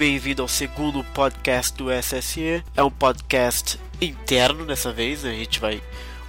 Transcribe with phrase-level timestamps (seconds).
[0.00, 2.64] bem-vindo ao segundo podcast do SSE.
[2.74, 5.32] É um podcast interno dessa vez, né?
[5.32, 5.82] a gente vai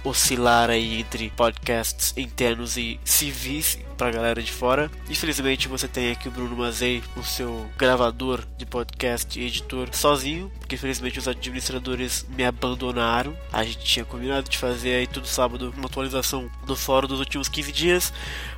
[0.04, 4.90] oscilar aí entre podcasts internos e civis pra galera de fora.
[5.08, 10.52] Infelizmente você tem aqui o Bruno Mazei, o seu gravador de podcast e editor sozinho,
[10.58, 13.34] porque infelizmente os administradores me abandonaram.
[13.50, 17.48] A gente tinha combinado de fazer aí todo sábado uma atualização do fórum dos últimos
[17.48, 18.12] 15 dias,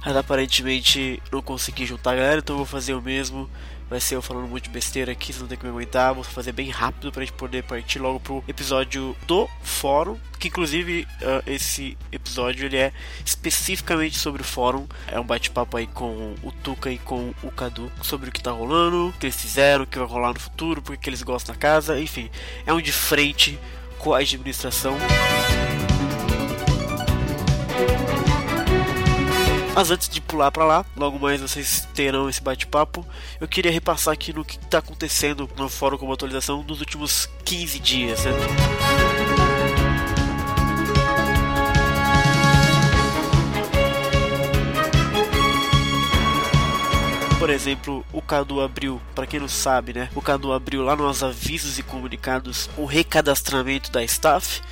[0.05, 3.49] mas aparentemente não consegui juntar a galera, então vou fazer o mesmo
[3.89, 6.15] vai ser eu falando muito besteira aqui, vocês não tem que me aguentar.
[6.15, 10.19] Vou fazer bem rápido pra gente poder partir logo pro episódio do fórum.
[10.39, 12.93] Que inclusive uh, esse episódio ele é
[13.25, 14.87] especificamente sobre o fórum.
[15.09, 18.51] É um bate-papo aí com o Tuca e com o Cadu sobre o que tá
[18.51, 21.55] rolando, o que eles fizeram, o que vai rolar no futuro, porque que eles gostam
[21.55, 22.31] da casa, enfim.
[22.67, 23.59] É um de frente
[23.99, 24.97] com a administração.
[29.75, 33.05] Mas antes de pular para lá, logo mais vocês terão esse bate-papo.
[33.41, 37.81] Eu queria repassar aqui no que está acontecendo no fórum como atualização nos últimos 15
[37.81, 38.25] dias.
[38.25, 38.33] Né?
[47.45, 50.09] por exemplo, o Cadu abriu, para quem não sabe, né?
[50.15, 54.63] O Cadu abriu lá nos avisos e comunicados o recadastramento da staff.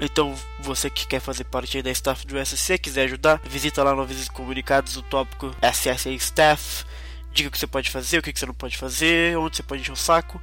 [0.00, 4.02] Então, você que quer fazer parte da staff do SC, quiser ajudar, visita lá no
[4.02, 6.84] Avisos Comunicados o tópico SSA Staff.
[7.32, 9.82] Diga o que você pode fazer, o que você não pode fazer, onde você pode
[9.82, 10.40] encher o saco.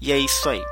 [0.00, 0.62] E é isso aí.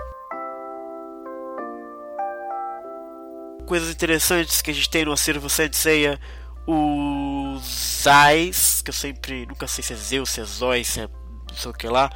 [3.67, 6.21] Coisas interessantes que a gente tem no acervo Senseiya.
[6.67, 9.47] Os Ais, que eu sempre.
[9.47, 12.11] Nunca sei se é Zeus, se é Zói, se é não sei o que lá.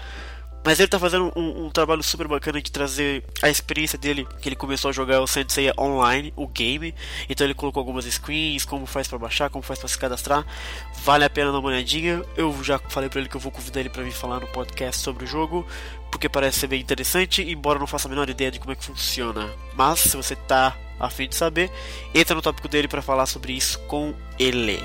[0.65, 4.49] Mas ele tá fazendo um, um, trabalho super bacana de trazer a experiência dele, que
[4.49, 6.95] ele começou a jogar o Sensei online, o game.
[7.29, 10.45] Então ele colocou algumas screens, como faz para baixar, como faz para se cadastrar.
[11.03, 12.23] Vale a pena dar uma olhadinha.
[12.37, 15.01] Eu já falei para ele que eu vou convidar ele para vir falar no podcast
[15.01, 15.67] sobre o jogo,
[16.11, 18.75] porque parece ser bem interessante, embora eu não faça a menor ideia de como é
[18.75, 19.51] que funciona.
[19.75, 21.71] Mas se você tá a fim de saber,
[22.15, 24.79] entra no tópico dele para falar sobre isso com ele.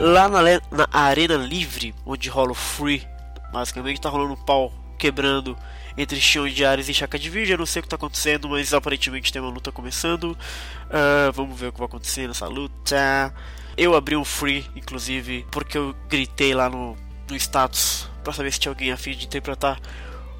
[0.00, 3.06] Lá na, na Arena Livre, onde rola o Free,
[3.52, 5.54] basicamente tá rolando um pau quebrando
[5.94, 7.52] entre Xion de Ares e Chaka de Virgem.
[7.52, 10.32] Eu não sei o que tá acontecendo, mas aparentemente tem uma luta começando.
[10.32, 13.34] Uh, vamos ver o que vai acontecer nessa luta.
[13.76, 16.96] Eu abri um free, inclusive, porque eu gritei lá no,
[17.28, 19.78] no status para saber se tinha alguém a fim de interpretar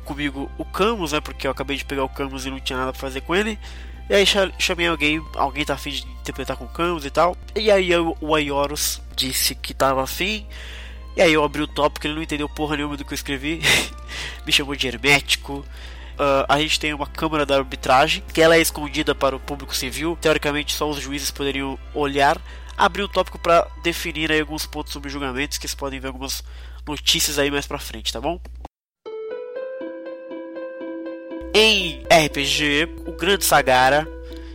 [0.07, 1.21] comigo o Camus, né?
[1.21, 3.59] Porque eu acabei de pegar o Camus e não tinha nada pra fazer com ele.
[4.11, 4.25] E aí
[4.59, 7.37] chamei alguém, alguém tá afim de interpretar com Camus e tal.
[7.55, 10.45] E aí o Aioros disse que tava afim.
[11.17, 13.61] E aí eu abri o tópico, ele não entendeu porra nenhuma do que eu escrevi.
[14.45, 15.65] Me chamou de hermético.
[16.19, 19.77] Uh, a gente tem uma câmara da arbitragem, que ela é escondida para o público
[19.77, 20.19] civil.
[20.21, 22.37] Teoricamente só os juízes poderiam olhar.
[22.77, 26.43] Abri o tópico para definir aí alguns pontos sobre julgamentos, que vocês podem ver algumas
[26.85, 28.41] notícias aí mais pra frente, tá bom?
[31.53, 34.07] Em RPG, o Grande Sagara,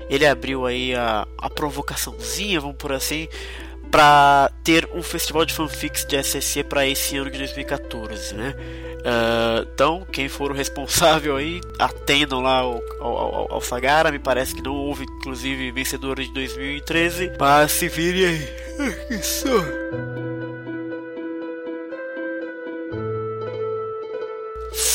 [0.09, 3.27] ele abriu aí a, a provocaçãozinha, vamos por assim,
[3.91, 8.55] para ter um festival de fanfics de SSC para esse ano de 2014, né?
[9.05, 14.11] Uh, então, quem for o responsável aí, atendam lá ao, ao, ao, Sagara.
[14.11, 17.33] Me parece que não houve, inclusive, vencedor de 2013.
[17.39, 18.49] Mas se virem aí.
[19.19, 19.47] Isso.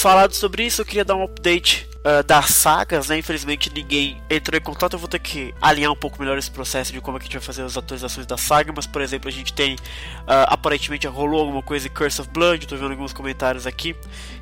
[0.00, 3.19] Falado sobre isso, eu queria dar um update uh, das sagas, né?
[3.19, 4.94] Infelizmente ninguém entrou em contato.
[4.94, 7.27] Eu vou ter que alinhar um pouco melhor esse processo de como é que a
[7.27, 8.72] gente vai fazer as atualizações da saga.
[8.75, 9.75] Mas, por exemplo, a gente tem.
[9.75, 12.66] Uh, aparentemente rolou alguma coisa em Curse of Blood.
[12.66, 13.97] Tô vendo alguns comentários aqui.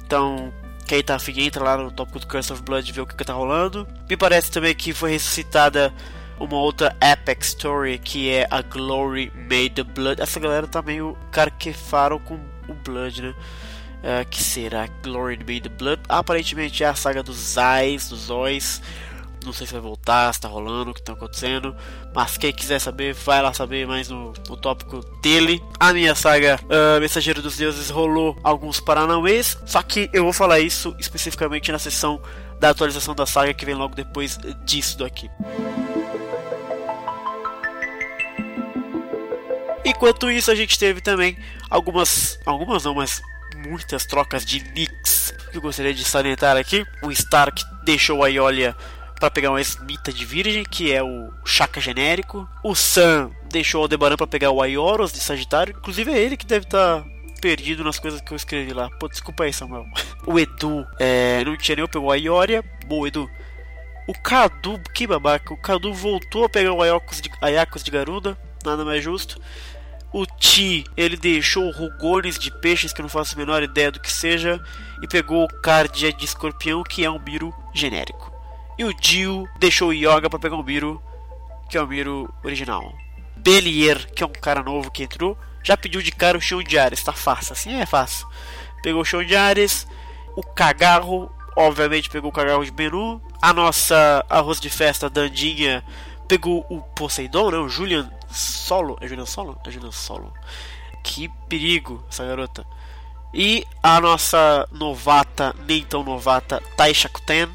[0.05, 0.53] Então,
[0.87, 3.15] quem tá afim, entra lá no tópico do Curse of Blood e vê o que,
[3.15, 3.87] que tá rolando.
[4.09, 5.93] Me parece também que foi ressuscitada
[6.41, 10.23] uma outra epic story que é a Glory Made the Blood.
[10.23, 12.37] Essa galera tá meio carquefaram com
[12.69, 13.35] o Blood, né?
[13.99, 16.03] Uh, que será Glory Be the Blood.
[16.09, 18.83] Aparentemente é a saga dos Ais, dos Ois.
[19.45, 21.75] Não sei se vai voltar, se tá rolando, o que tá acontecendo.
[22.15, 25.63] Mas quem quiser saber, vai lá saber mais no, no tópico dele.
[25.79, 29.57] A minha saga uh, Mensageiro dos Deuses rolou alguns paranauês.
[29.65, 32.21] Só que eu vou falar isso especificamente na sessão
[32.59, 35.31] da atualização da saga que vem logo depois disso daqui.
[39.85, 41.39] Enquanto isso, a gente teve também
[41.71, 43.23] algumas, algumas não, mas
[43.57, 45.19] muitas trocas de nicks
[45.53, 46.87] eu gostaria de salientar aqui.
[47.03, 48.77] O Stark deixou a Iolia
[49.19, 52.49] para pegar uma Smita de Virgem, que é o Chaka genérico.
[52.63, 55.75] O Sam deixou o Aldebaran para pegar o Aioros de Sagitário.
[55.77, 57.07] Inclusive é ele que deve estar tá
[57.41, 58.91] perdido nas coisas que eu escrevi lá.
[59.01, 59.87] Pô, desculpa aí, Samuel.
[60.27, 62.63] O Edu é, não tinha nem pegou a Ioria.
[62.87, 63.31] Boa, Edu.
[64.07, 65.55] O Cadu, que babaca.
[65.55, 67.31] O Cadu voltou a pegar o Ayakos de,
[67.85, 68.37] de Garuda.
[68.65, 69.41] Nada mais justo.
[70.13, 74.01] O Ti, ele deixou rugones de peixes que eu não faço a menor ideia do
[74.01, 74.63] que seja.
[75.03, 78.33] E pegou o Cardia de escorpião, que é um Miro genérico.
[78.79, 81.03] E o Dio deixou o Yoga para pegar o Miro,
[81.69, 82.95] que é o Miro original.
[83.37, 86.79] Belier, que é um cara novo que entrou, já pediu de cara o chão de
[86.79, 87.03] Ares.
[87.03, 88.27] Tá fácil, assim é fácil.
[88.83, 89.87] Pegou o chão de Ares.
[90.37, 93.21] O Cagarro, obviamente, pegou o Cagarro de Menu.
[93.43, 95.85] A nossa arroz de festa, Dandinha,
[96.27, 97.59] pegou o Poseidon, né?
[97.59, 98.97] O Julian Solo.
[99.01, 99.59] É Julian Solo?
[99.67, 100.33] É Julian Solo.
[101.03, 102.67] Que perigo essa garota.
[103.33, 107.49] E a nossa novata, nem tão novata, Taisha Kuten,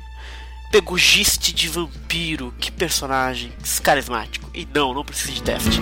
[0.72, 2.54] pegou Giste de Vampiro.
[2.60, 4.50] Que personagem carismático.
[4.54, 5.82] E não, não precisa de teste.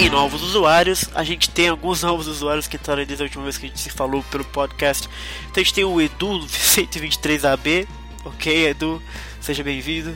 [0.00, 3.58] E novos usuários, a gente tem alguns novos usuários que entraram desde a última vez
[3.58, 5.06] que a gente se falou pelo podcast.
[5.42, 7.86] Então a gente tem o Edu 123AB,
[8.24, 9.02] ok Edu,
[9.40, 10.14] seja bem-vindo.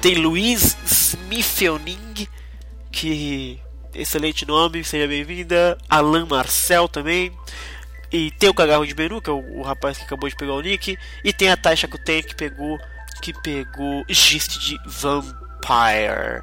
[0.00, 2.28] Tem Luiz Smithioning,
[2.90, 3.60] que
[3.94, 5.76] excelente nome, seja bem-vinda.
[5.88, 7.32] Alan Marcel também.
[8.12, 10.54] E tem o Cagarro de Menu, que é o, o, rapaz que acabou de pegar
[10.54, 10.96] o nick.
[11.24, 12.78] E tem a Taisha Kuten que pegou
[13.20, 16.42] que pegou Gist de Vampire.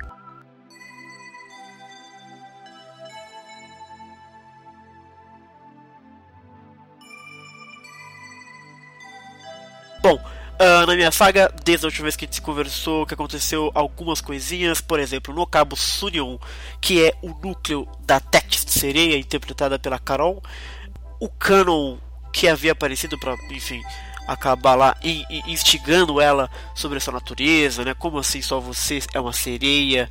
[10.01, 10.19] Bom,
[10.59, 13.71] uh, na minha saga, desde a última vez que a gente se conversou, que aconteceu
[13.73, 16.37] algumas coisinhas, por exemplo, no cabo Sunion,
[16.81, 20.41] que é o núcleo da Tex Sereia, interpretada pela Carol,
[21.19, 21.97] o canon
[22.31, 23.81] que havia aparecido para, enfim,
[24.27, 24.95] acabar lá
[25.45, 27.93] instigando ela sobre a sua natureza, né?
[27.93, 30.09] Como assim só você é uma sereia?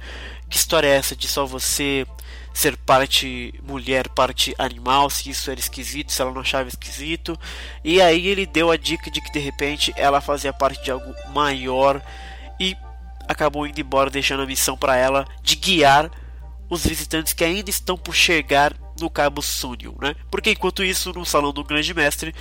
[0.49, 2.07] Que história é essa de só você
[2.53, 7.39] ser parte mulher, parte animal, se isso era esquisito, se ela não achava esquisito.
[7.83, 11.15] E aí ele deu a dica de que de repente ela fazia parte de algo
[11.33, 12.03] maior
[12.61, 12.77] e
[13.29, 16.11] acabou indo embora, deixando a missão para ela de guiar
[16.69, 20.15] os visitantes que ainda estão por chegar no Cabo Sunion, né?
[20.31, 22.35] Porque enquanto isso, no salão do Grande Mestre,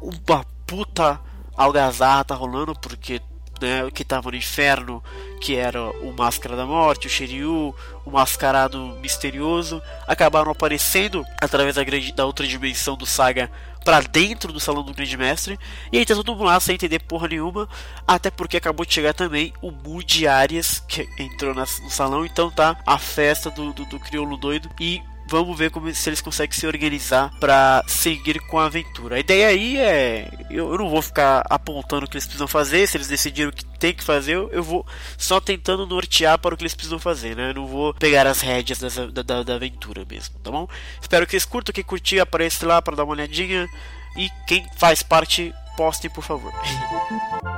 [0.00, 1.20] uma puta
[1.56, 3.20] algazarra tá rolando, porque
[3.60, 5.02] né, que estava no inferno,
[5.40, 7.74] que era o Máscara da Morte, o Shiryu,
[8.04, 13.50] o Mascarado Misterioso, acabaram aparecendo através da, grande, da outra dimensão do Saga
[13.84, 15.58] para dentro do Salão do Grande Mestre,
[15.90, 17.68] e aí tá todo mundo lá sem entender porra nenhuma,
[18.06, 22.76] até porque acabou de chegar também o Moody Arias, que entrou no salão, então tá
[22.86, 26.66] a festa do, do, do crioulo doido, e vamos ver como se eles conseguem se
[26.66, 29.16] organizar para seguir com a aventura.
[29.16, 32.88] A ideia aí é, eu, eu, não vou ficar apontando o que eles precisam fazer,
[32.88, 34.86] se eles decidiram que tem que fazer, eu, vou
[35.16, 37.50] só tentando nortear para o que eles precisam fazer, né?
[37.50, 40.66] Eu não vou pegar as rédeas da, da, da, aventura mesmo, tá bom?
[41.00, 43.68] Espero que vocês curtam, quem curtir apareça lá para dar uma olhadinha
[44.16, 46.52] e quem faz parte postem por favor.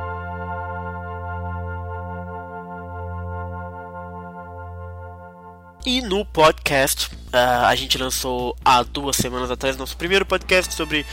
[5.85, 11.07] E no podcast, uh, a gente lançou há duas semanas atrás nosso primeiro podcast sobre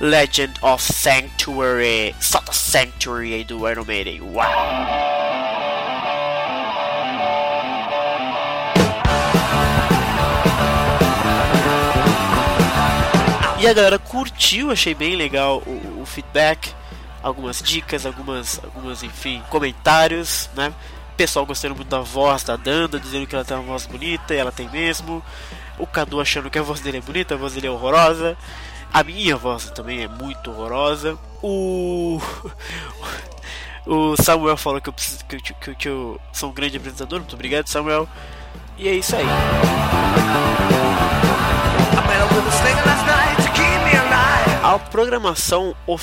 [0.00, 4.22] Legend of Sanctuary, Sota Sanctuary aí do Iron Maiden.
[4.22, 4.46] Uau!
[13.60, 16.72] E a galera curtiu, achei bem legal o, o feedback,
[17.22, 20.72] algumas dicas, algumas, algumas, enfim, comentários, né?
[21.16, 24.36] Pessoal gostando muito da voz da Danda, dizendo que ela tem uma voz bonita, e
[24.36, 25.22] ela tem mesmo.
[25.78, 28.36] O Cadu achando que a voz dele é bonita, a voz dele é horrorosa.
[28.92, 31.18] A minha voz também é muito horrorosa.
[31.42, 32.20] O.
[33.86, 37.18] O Samuel falou que eu, preciso, que, que, que eu sou um grande apresentador.
[37.18, 38.08] Muito obrigado, Samuel.
[38.78, 39.26] E é isso aí.
[44.94, 45.98] Programação uh,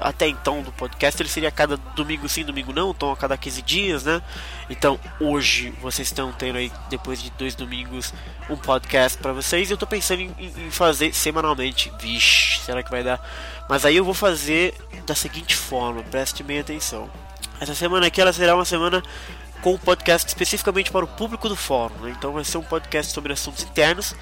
[0.00, 3.62] até então do podcast ele seria cada domingo sim, domingo não, então a cada 15
[3.62, 4.22] dias, né?
[4.70, 8.14] Então hoje vocês estão tendo aí, depois de dois domingos,
[8.48, 9.68] um podcast para vocês.
[9.68, 11.92] Eu tô pensando em, em, fazer semanalmente.
[12.00, 13.20] Vixe, será que vai dar?
[13.68, 14.72] Mas aí eu vou fazer
[15.04, 17.10] da seguinte forma, preste bem atenção.
[17.60, 19.02] Essa semana aqui ela será uma semana
[19.62, 21.96] com um podcast especificamente para o público do fórum.
[22.02, 22.14] Né?
[22.16, 24.14] Então vai ser um podcast sobre assuntos internos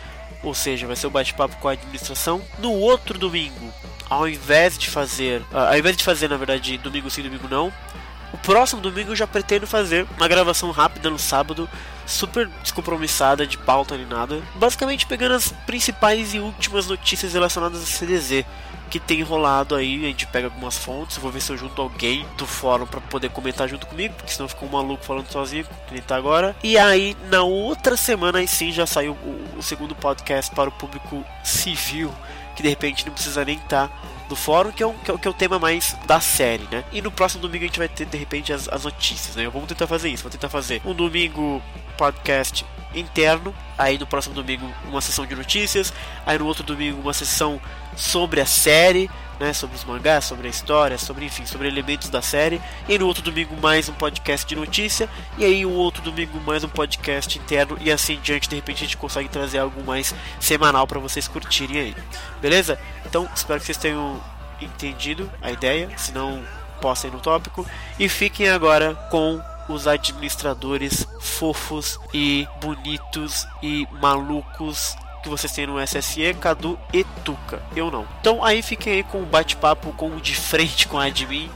[0.49, 2.43] ou seja, vai ser o um bate-papo com a administração.
[2.59, 3.73] No outro domingo,
[4.09, 7.73] ao invés de fazer, uh, ao invés de fazer, na verdade, domingo sim, domingo não,
[8.33, 11.69] o próximo domingo eu já pretendo fazer uma gravação rápida no sábado,
[12.05, 17.87] super descompromissada, de pauta nem nada, basicamente pegando as principais e últimas notícias relacionadas a
[17.87, 18.45] CDZ
[18.99, 20.05] que tem rolado aí.
[20.05, 23.31] A gente pega algumas fontes, vou ver se eu junto alguém do fórum para poder
[23.31, 26.57] comentar junto comigo, porque senão ficou um maluco falando sozinho, que ele tá agora.
[26.63, 30.73] E aí, na outra semana, aí sim, já saiu o, o segundo podcast para o
[30.73, 32.13] público civil
[32.57, 33.95] que de repente não precisa nem estar tá
[34.31, 36.83] no fórum, que é, um, que, é, que é o tema mais da série, né?
[36.91, 39.47] E no próximo domingo a gente vai ter de repente as, as notícias, né?
[39.49, 41.63] Vamos tentar fazer isso, vou tentar fazer um domingo
[41.99, 45.93] podcast interno, aí no próximo domingo uma sessão de notícias,
[46.25, 47.61] aí no outro domingo uma sessão
[47.97, 49.11] sobre a série,
[49.41, 52.61] né, sobre os mangás, sobre a história, sobre enfim, sobre elementos da série.
[52.89, 56.63] E no outro domingo mais um podcast de notícia e aí o outro domingo mais
[56.63, 60.87] um podcast interno e assim diante, de repente a gente consegue trazer algo mais semanal
[60.87, 61.97] para vocês curtirem aí.
[62.41, 62.79] Beleza?
[63.05, 64.21] Então, espero que vocês tenham
[64.61, 66.43] entendido a ideia, se não
[66.81, 67.67] possam ir no tópico
[67.99, 74.97] e fiquem agora com os administradores fofos e bonitos e malucos
[75.27, 77.61] que vocês têm no SSE, Cadu e Tuca.
[77.75, 78.07] Eu não.
[78.21, 81.51] Então aí fiquem aí com o bate-papo com o de frente com a admin.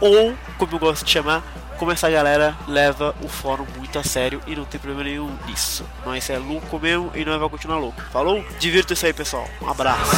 [0.00, 1.44] Ou, como eu gosto de chamar,
[1.78, 5.84] como essa galera leva o fórum muito a sério e não tem problema nenhum nisso.
[6.04, 8.02] Nós é louco mesmo e nós vamos continuar louco.
[8.10, 8.44] Falou?
[8.58, 9.48] Divirta-se aí, pessoal.
[9.60, 10.10] Um abraço.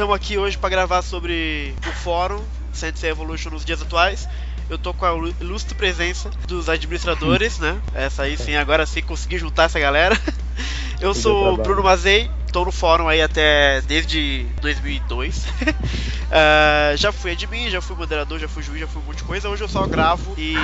[0.00, 2.42] Estamos aqui hoje para gravar sobre o fórum
[2.72, 4.26] Sensei Evolution nos dias atuais.
[4.70, 7.78] Eu tô com a ilustre presença dos administradores, né?
[7.94, 10.18] Essa aí sim, agora sim consegui juntar essa galera.
[11.02, 15.36] Eu sou o Bruno Mazei, tô no fórum aí até desde 2002.
[15.36, 15.48] uh,
[16.32, 19.24] ah, já fui admin, já fui moderador, já fui juiz, já fui um monte de
[19.24, 19.50] coisa.
[19.50, 20.54] Hoje eu só gravo e,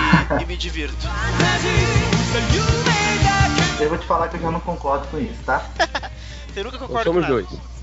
[0.40, 1.06] e me divirto.
[3.78, 5.62] Eu vou te falar que eu já não concordo com isso, tá?
[6.54, 7.75] Você nunca concorda com Somos dois.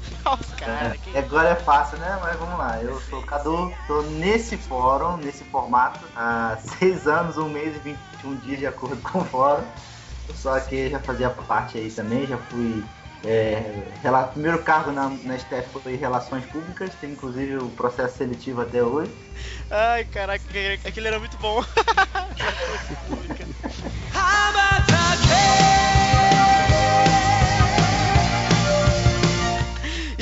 [0.57, 2.19] Cara, é, Agora é fácil, né?
[2.21, 2.81] Mas vamos lá.
[2.81, 7.79] Eu sou o Cadu, tô nesse fórum, nesse formato, há seis anos, um mês e
[7.79, 9.63] 21 dias de acordo com o fórum.
[10.35, 12.83] Só que já fazia parte aí também, já fui.
[13.25, 13.61] É,
[14.33, 19.11] primeiro cargo na, na STF foi Relações Públicas, tem inclusive o processo seletivo até hoje.
[19.71, 20.43] Ai, caraca,
[20.85, 21.63] aquele era muito bom.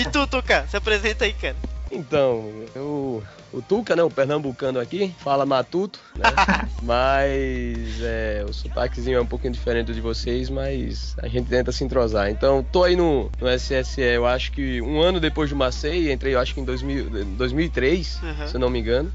[0.01, 1.55] E tu, Tuca, se apresenta aí, cara.
[1.91, 3.21] Então, eu,
[3.53, 6.23] o Tuca, né, o pernambucano aqui, fala matuto, né?
[6.81, 11.83] mas é, o sotaquezinho é um pouquinho diferente de vocês, mas a gente tenta se
[11.83, 12.31] entrosar.
[12.31, 16.33] Então, tô aí no, no SSE, eu acho que um ano depois do Macei, entrei
[16.33, 18.47] eu acho que em 2000, 2003, uhum.
[18.47, 19.13] se eu não me engano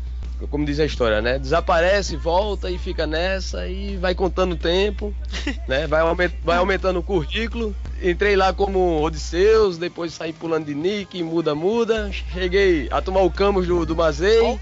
[0.51, 1.39] como diz a história, né?
[1.39, 5.15] Desaparece, volta e fica nessa e vai contando o tempo,
[5.67, 5.87] né?
[5.87, 7.75] Vai, aument, vai aumentando o currículo.
[8.03, 12.11] Entrei lá como Odisseus, depois saí pulando de nick, muda, muda.
[12.13, 14.41] Cheguei a tomar o Camus do, do Mazei.
[14.43, 14.59] Oh,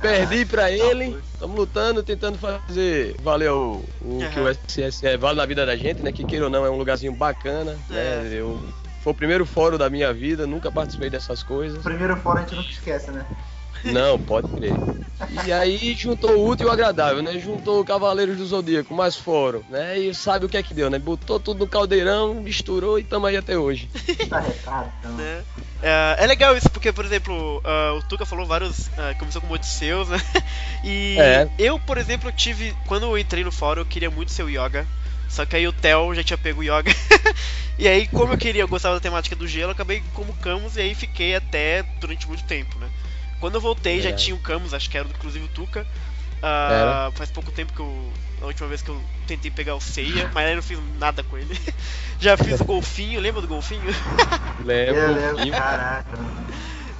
[0.00, 1.16] perdi pra ele.
[1.32, 4.30] Estamos lutando, tentando fazer valer o, o uhum.
[4.30, 6.12] que o SSE vale na vida da gente, né?
[6.12, 8.28] Que queira ou não, é um lugarzinho bacana, né?
[8.30, 8.34] É.
[8.34, 8.62] Eu,
[9.02, 11.78] foi o primeiro fórum da minha vida, nunca participei dessas coisas.
[11.78, 13.26] O primeiro fórum a gente nunca esquece, né?
[13.84, 14.74] Não, pode crer.
[15.46, 17.38] E aí juntou o útil e o agradável, né?
[17.38, 19.98] Juntou o Cavaleiros do Zodíaco, mais fórum, né?
[19.98, 20.98] E sabe o que é que deu, né?
[20.98, 23.88] Botou tudo no caldeirão, misturou e tamo aí até hoje.
[24.08, 25.20] Então.
[25.20, 25.42] É.
[25.82, 28.88] É, é legal isso, porque, por exemplo, uh, o Tuca falou vários.
[28.88, 30.20] Uh, começou com Odisseus, né?
[30.82, 31.48] E é.
[31.58, 32.74] eu, por exemplo, tive.
[32.86, 34.86] Quando eu entrei no fórum, eu queria muito ser o Yoga.
[35.28, 36.94] Só que aí o Theo já tinha pego o Yoga.
[37.78, 40.80] e aí, como eu queria, eu gostava da temática do gelo, acabei como Camus e
[40.80, 42.88] aí fiquei até durante muito tempo, né?
[43.44, 44.00] Quando eu voltei, é.
[44.00, 45.82] já tinha o Camus, acho que era inclusive o Tuca.
[45.82, 48.12] Uh, faz pouco tempo que eu.
[48.40, 51.36] A última vez que eu tentei pegar o Seiya, mas aí não fiz nada com
[51.36, 51.54] ele.
[52.18, 53.82] já fiz o golfinho, lembra do golfinho?
[54.64, 54.96] Lembro.
[54.96, 56.18] Eu lembro, caraca.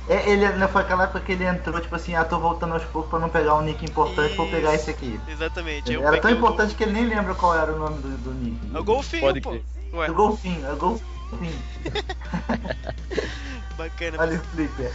[0.06, 2.84] É, ele não foi aquela época que ele entrou, tipo assim, ah, tô voltando aos
[2.84, 5.18] poucos pra não pegar um nick importante, Isso, vou pegar esse aqui.
[5.26, 5.96] Exatamente.
[5.96, 8.58] Era tão importante que ele nem lembra qual era o nome do, do nick.
[8.74, 9.56] É o golfinho, Pode pô.
[9.94, 10.10] Ué.
[10.10, 11.13] O golfinho, é o golfinho.
[13.76, 14.22] Bacana.
[14.22, 14.92] Olha o flipper.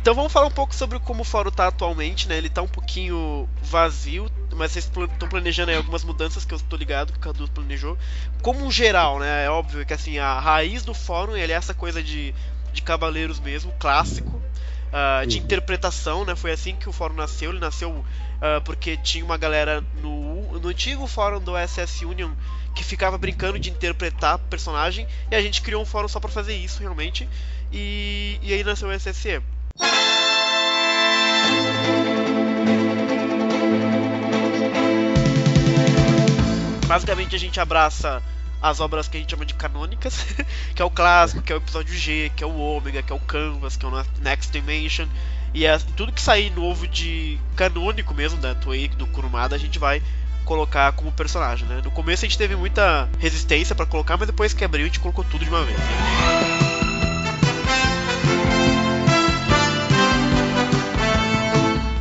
[0.00, 2.38] Então vamos falar um pouco sobre como o fórum tá atualmente, né?
[2.38, 6.74] Ele tá um pouquinho vazio, mas vocês estão planejando aí algumas mudanças que eu tô
[6.74, 7.98] ligado que o Cadu planejou.
[8.40, 9.44] Como um geral, né?
[9.44, 12.34] É óbvio que assim, a raiz do fórum ele é essa coisa de,
[12.72, 14.40] de cavaleiros mesmo, clássico.
[14.90, 16.34] Uh, de interpretação, né?
[16.34, 17.50] Foi assim que o fórum nasceu.
[17.50, 18.04] Ele nasceu uh,
[18.64, 22.32] porque tinha uma galera no, no antigo fórum do SS Union
[22.74, 26.56] que ficava brincando de interpretar personagem e a gente criou um fórum só para fazer
[26.56, 27.28] isso realmente.
[27.70, 29.42] E, e aí nasceu o SSE.
[36.86, 38.22] Basicamente a gente abraça
[38.60, 40.26] as obras que a gente chama de canônicas,
[40.74, 43.14] que é o clássico, que é o episódio G, que é o Ômega, que é
[43.14, 45.06] o Canvas, que é o Next Dimension.
[45.54, 49.78] E é, tudo que sair novo de canônico mesmo, da Toei, do Kurumada, a gente
[49.78, 50.02] vai
[50.44, 51.80] colocar como personagem, né?
[51.84, 55.00] No começo a gente teve muita resistência para colocar, mas depois que abriu a gente
[55.00, 55.78] colocou tudo de uma vez.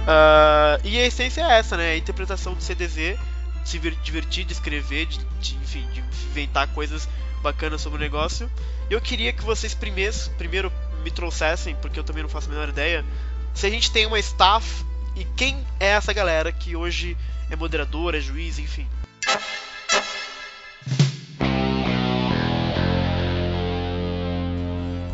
[0.09, 1.91] Uh, e a essência é essa, né?
[1.91, 3.19] A interpretação do CDZ,
[3.63, 7.07] de se divertir, de escrever, de, de, enfim, de inventar coisas
[7.43, 8.49] bacanas sobre o negócio.
[8.89, 10.73] Eu queria que vocês primeiro, primeiro
[11.03, 13.05] me trouxessem, porque eu também não faço a menor ideia,
[13.53, 14.83] se a gente tem uma staff
[15.15, 17.15] e quem é essa galera que hoje
[17.51, 18.87] é moderador, é juiz, enfim.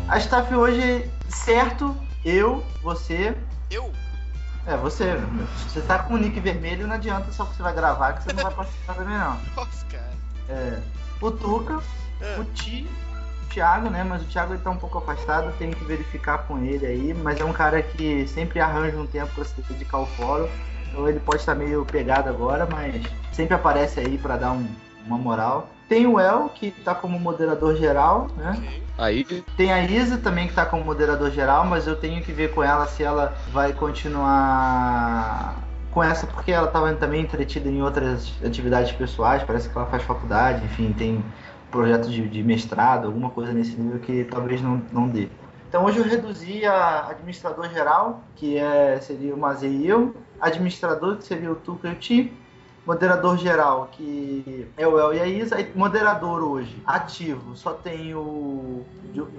[0.08, 3.36] A staff hoje, certo, eu, você.
[3.70, 3.92] Eu?
[4.66, 5.14] É, você,
[5.68, 8.32] você tá com o nick vermelho, não adianta só que você vai gravar que você
[8.32, 9.38] não vai participar também não.
[9.54, 10.10] Nossa, cara.
[10.48, 10.78] É,
[11.20, 11.80] o Tuca,
[12.20, 12.40] é.
[12.40, 12.88] o Ti,
[13.44, 14.02] o Thiago, né?
[14.02, 17.40] Mas o Thiago ele tá um pouco afastado, tem que verificar com ele aí, mas
[17.40, 20.48] é um cara que sempre arranja um tempo para se dedicar ao fórum.
[20.88, 24.66] Então ele pode estar meio pegado agora, mas sempre aparece aí para dar um,
[25.06, 25.68] uma moral.
[25.88, 28.82] Tem o El, que tá como moderador geral, né?
[29.56, 32.62] Tem a Isa também, que tá como moderador geral, mas eu tenho que ver com
[32.62, 35.56] ela se ela vai continuar
[35.90, 40.02] com essa, porque ela estava também entretida em outras atividades pessoais, parece que ela faz
[40.02, 41.24] faculdade, enfim, tem
[41.70, 45.28] projeto de, de mestrado, alguma coisa nesse nível que talvez não, não dê.
[45.68, 51.16] Então hoje eu reduzi a administrador geral, que é, seria o Mazei e eu, administrador,
[51.16, 52.32] que seria o Tuca e o Ti,
[52.86, 55.60] Moderador geral, que é o El e a Isa.
[55.60, 58.84] E moderador hoje, ativo, só tem o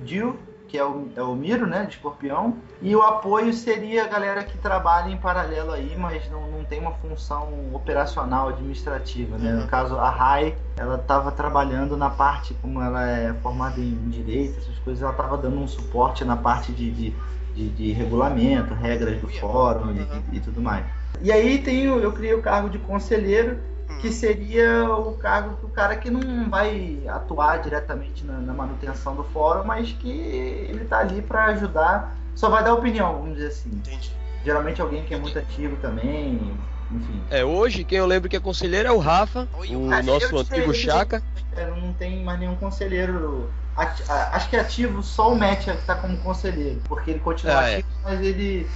[0.03, 2.57] Dil, que é o, é o Miro, né, de escorpião.
[2.81, 6.79] E o apoio seria a galera que trabalha em paralelo aí, mas não, não tem
[6.79, 9.53] uma função operacional administrativa, né?
[9.53, 9.61] Uhum.
[9.61, 14.59] No caso, a Rai, ela estava trabalhando na parte, como ela é formada em direito,
[14.59, 17.15] essas coisas, ela estava dando um suporte na parte de, de,
[17.57, 20.23] de, de regulamento, regras do fórum uhum.
[20.31, 20.85] e, e tudo mais.
[21.21, 23.57] E aí tem, eu criei o cargo de conselheiro,
[23.99, 24.13] que uhum.
[24.13, 29.63] seria o cargo do cara que não vai atuar diretamente na, na manutenção do fórum,
[29.65, 33.69] mas que ele está ali para ajudar, só vai dar opinião, vamos dizer assim.
[33.73, 34.11] Entendi.
[34.45, 36.55] Geralmente alguém que é muito ativo também,
[36.91, 37.21] enfim.
[37.29, 40.73] É, hoje quem eu lembro que é conselheiro é o Rafa, Oi, o nosso antigo
[40.73, 41.21] Chaka.
[41.55, 43.49] É, não tem mais nenhum conselheiro.
[43.75, 47.65] Acho que é ativo só o Matt que está como conselheiro, porque ele continua ah,
[47.67, 48.09] ativo, é.
[48.09, 48.67] mas ele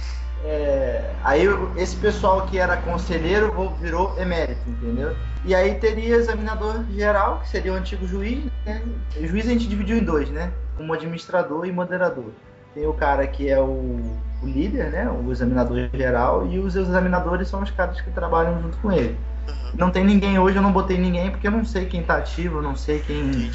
[0.44, 1.44] é, aí
[1.76, 5.16] esse pessoal que era conselheiro virou emérito, entendeu?
[5.44, 8.44] E aí teria examinador geral, que seria o antigo juiz.
[8.66, 8.82] Né?
[9.16, 10.52] O juiz a gente dividiu em dois, né?
[10.76, 12.32] Como administrador e moderador.
[12.74, 14.00] Tem o cara que é o,
[14.42, 15.08] o líder, né?
[15.10, 19.16] O examinador geral, e os examinadores são os caras que trabalham junto com ele.
[19.48, 19.54] Uhum.
[19.74, 22.58] Não tem ninguém hoje, eu não botei ninguém porque eu não sei quem tá ativo,
[22.58, 23.50] eu não sei quem.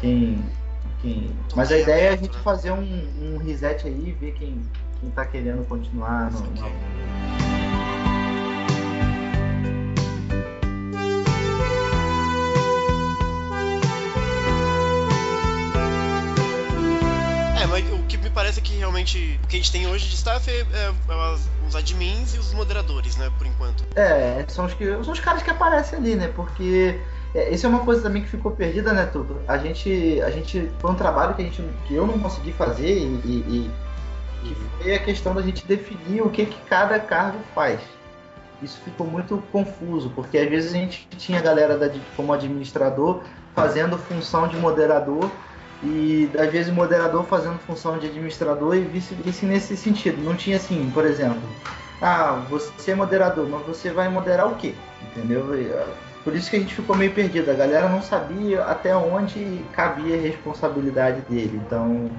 [0.00, 0.44] quem,
[1.00, 1.30] quem...
[1.54, 4.60] Mas a ideia é a gente fazer um, um reset aí, ver quem,
[5.00, 7.47] quem tá querendo continuar no, no...
[18.38, 21.74] parece que realmente o que a gente tem hoje de staff é, é, é os
[21.74, 23.82] admins e os moderadores, né, por enquanto.
[23.96, 27.00] É, são os, que, são os caras que aparecem ali, né, porque
[27.34, 29.40] é, isso é uma coisa também que ficou perdida, né, tudo.
[29.48, 32.86] A gente, a gente foi um trabalho que a gente, que eu não consegui fazer
[32.86, 33.70] e, e,
[34.44, 37.80] que foi a questão da gente definir o que, que cada cargo faz.
[38.62, 43.20] Isso ficou muito confuso, porque às vezes a gente tinha a galera da, como administrador
[43.52, 45.28] fazendo função de moderador
[45.82, 50.22] e às vezes moderador fazendo função de administrador e vice-vice nesse sentido.
[50.22, 51.40] Não tinha assim, por exemplo,
[52.02, 54.74] ah, você é moderador, mas você vai moderar o quê?
[55.02, 55.44] Entendeu?
[55.74, 55.86] Ah,
[56.24, 57.50] por isso que a gente ficou meio perdido.
[57.50, 61.60] A galera não sabia até onde cabia a responsabilidade dele.
[61.64, 62.10] Então,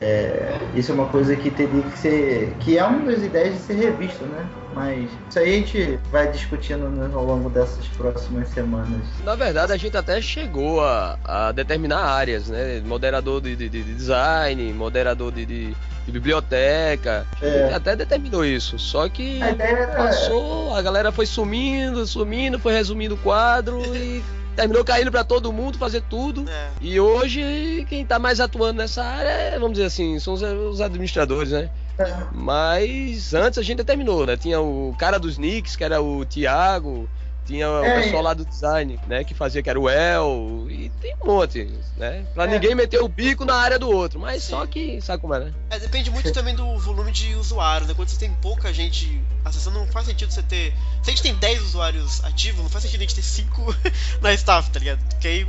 [0.00, 2.56] é, isso é uma coisa que teria que ser.
[2.60, 4.46] que é uma das ideias de ser revisto, né?
[4.76, 9.00] Mas isso aí a gente vai discutindo né, ao longo dessas próximas semanas.
[9.24, 12.82] Na verdade, a gente até chegou a, a determinar áreas, né?
[12.84, 17.26] Moderador de, de, de design, moderador de, de, de biblioteca.
[17.40, 17.72] É.
[17.72, 18.78] Até determinou isso.
[18.78, 19.86] Só que a era...
[19.94, 24.22] passou, a galera foi sumindo, sumindo, foi resumindo o quadro e
[24.56, 26.48] terminou caindo para todo mundo fazer tudo.
[26.48, 26.68] É.
[26.80, 31.52] E hoje quem tá mais atuando nessa área, vamos dizer assim, são os, os administradores,
[31.52, 31.70] né?
[32.32, 34.36] Mas antes a gente terminou, né?
[34.36, 37.08] Tinha o cara dos Knicks, que era o Thiago,
[37.46, 39.22] tinha o é, pessoal lá do design, né?
[39.22, 42.26] Que fazia que era o El, e tem um monte, né?
[42.34, 42.48] Pra é.
[42.48, 44.50] ninguém meter o bico na área do outro, mas Sim.
[44.50, 45.54] só que, sabe como é, né?
[45.70, 47.94] É, depende muito também do volume de usuários, né?
[47.94, 50.74] Quando você tem pouca gente acessando, não faz sentido você ter.
[51.02, 53.76] Se a gente tem 10 usuários ativos, não faz sentido a gente ter 5
[54.20, 54.98] na staff, tá ligado?
[55.08, 55.46] Porque aí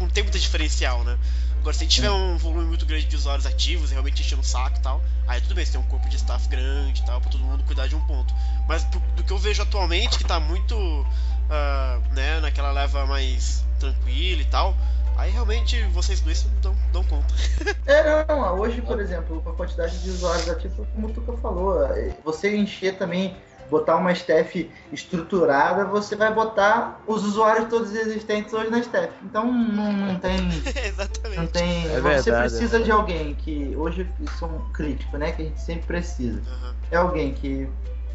[0.00, 1.18] não tem muita diferencial, né?
[1.66, 4.80] Agora, se tiver um volume muito grande de usuários ativos, realmente enchendo o saco e
[4.82, 7.42] tal, aí tudo bem, você tem um corpo de staff grande e tal, pra todo
[7.42, 8.32] mundo cuidar de um ponto.
[8.68, 14.42] Mas do, que eu vejo atualmente, que tá muito uh, né, naquela leva mais tranquila
[14.42, 14.76] e tal,
[15.16, 17.34] aí realmente vocês dois dão, dão conta.
[17.84, 21.80] é, não, hoje, por exemplo, com a quantidade de usuários ativos, como o Tuca falou,
[22.22, 23.36] você encher também
[23.70, 29.12] botar uma staff estruturada, você vai botar os usuários todos existentes hoje na staff.
[29.24, 30.48] Então não, não tem.
[30.84, 31.40] Exatamente.
[31.40, 31.86] Não tem.
[31.86, 33.74] É você verdade, precisa é de alguém que.
[33.76, 35.32] Hoje isso é um crítico, né?
[35.32, 36.38] Que a gente sempre precisa.
[36.38, 36.74] Uhum.
[36.90, 37.68] É alguém que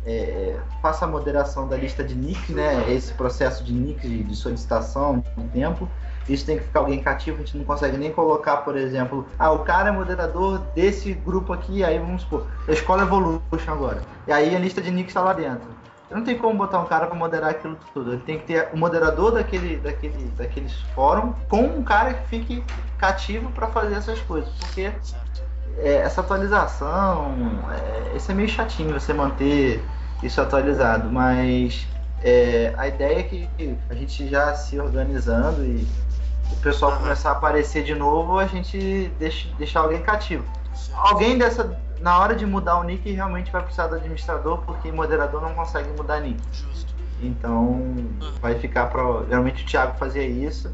[0.05, 2.91] é, faça a moderação da lista de nick, né?
[2.91, 5.87] Esse processo de nick de, de solicitação de tempo
[6.29, 9.51] isso tem que ficar alguém cativo, a gente não consegue nem colocar, por exemplo, ah,
[9.51, 14.01] o cara é moderador desse grupo aqui, aí vamos supor, a escola Evolution agora.
[14.27, 15.81] E aí a lista de nicks está lá dentro.
[16.11, 18.13] Não tem como botar um cara para moderar aquilo tudo.
[18.13, 22.63] Ele tem que ter o moderador daquele, daquele, daqueles fórum com um cara que fique
[22.97, 24.49] cativo para fazer essas coisas.
[24.59, 24.91] Porque
[25.77, 27.33] é, essa atualização,
[27.71, 29.81] é, isso é meio chatinho você manter
[30.21, 31.09] isso atualizado.
[31.09, 31.87] Mas
[32.21, 33.49] é, a ideia é que
[33.89, 35.87] a gente já se organizando e
[36.51, 36.99] o pessoal uhum.
[36.99, 40.43] começar a aparecer de novo, a gente deixa, deixar alguém cativo.
[40.93, 41.79] Alguém dessa.
[41.99, 45.89] Na hora de mudar o nick, realmente vai precisar do administrador, porque moderador não consegue
[45.95, 46.41] mudar nick.
[46.51, 46.91] Justo.
[47.21, 48.33] Então uhum.
[48.41, 49.03] vai ficar para.
[49.27, 50.71] Geralmente o Thiago fazia isso.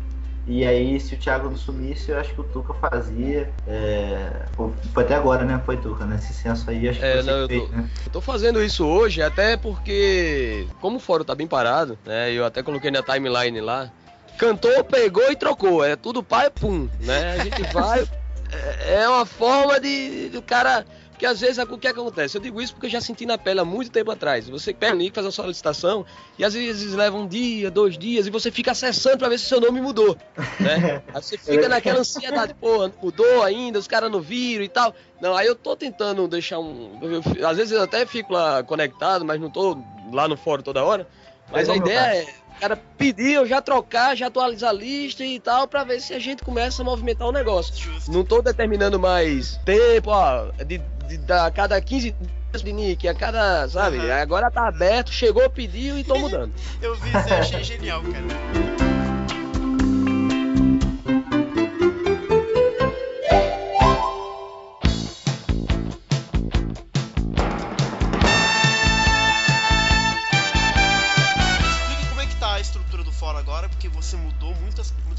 [0.50, 3.52] E aí, se o Thiago não sumisse, eu acho que o Tuca fazia.
[3.68, 4.46] É...
[4.94, 5.62] Foi até agora, né?
[5.66, 6.16] Foi Tuca, né?
[6.16, 7.90] Esse censo aí, acho que é, não, eu, fez, tô, né?
[8.06, 12.32] eu tô fazendo isso hoje, até porque, como o fórum tá bem parado, né?
[12.32, 13.92] Eu até coloquei na timeline lá
[14.38, 15.84] cantou, pegou e trocou.
[15.84, 17.34] É tudo pai, pum, né?
[17.34, 18.08] A gente vai.
[18.52, 20.86] É, é uma forma de, do cara.
[21.18, 22.38] Que às vezes o que acontece?
[22.38, 24.48] Eu digo isso porque eu já senti na pele há muito tempo atrás.
[24.50, 26.06] Você pega o link, faz uma solicitação
[26.38, 29.46] e às vezes leva um dia, dois dias e você fica acessando para ver se
[29.46, 30.16] seu nome mudou.
[30.60, 31.02] Né?
[31.12, 34.94] Aí você fica naquela ansiedade, pô, mudou ainda, os caras não viram e tal.
[35.20, 37.00] Não, aí eu tô tentando deixar um.
[37.02, 39.76] Eu, às vezes eu até fico lá conectado, mas não tô
[40.14, 41.08] lá no fórum toda hora.
[41.52, 42.28] Mas a ideia é
[42.60, 46.20] cara pedir, eu já trocar, já atualizar a lista e tal, para ver se a
[46.20, 47.76] gente começa a movimentar o negócio.
[47.76, 48.12] Justo.
[48.12, 53.08] Não tô determinando mais tempo, ó, de, de, de a cada 15 dias de nick,
[53.08, 53.98] a cada, sabe?
[53.98, 54.12] Uhum.
[54.12, 56.54] Agora tá aberto, chegou, pediu e tô mudando.
[56.82, 58.87] eu vi isso, achei genial, cara.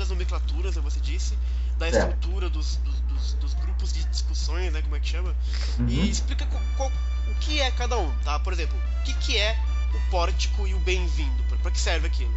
[0.09, 1.37] Nomenclaturas, né, você disse,
[1.79, 1.91] da é.
[1.91, 5.35] estrutura dos, dos, dos, dos, grupos de discussões, né, como é que chama,
[5.79, 5.89] uhum.
[5.89, 6.91] e explica qual, qual,
[7.31, 8.39] o que é cada um, tá?
[8.39, 9.57] Por exemplo, o que, que é
[9.95, 12.33] o pórtico e o bem-vindo, para que serve aquilo?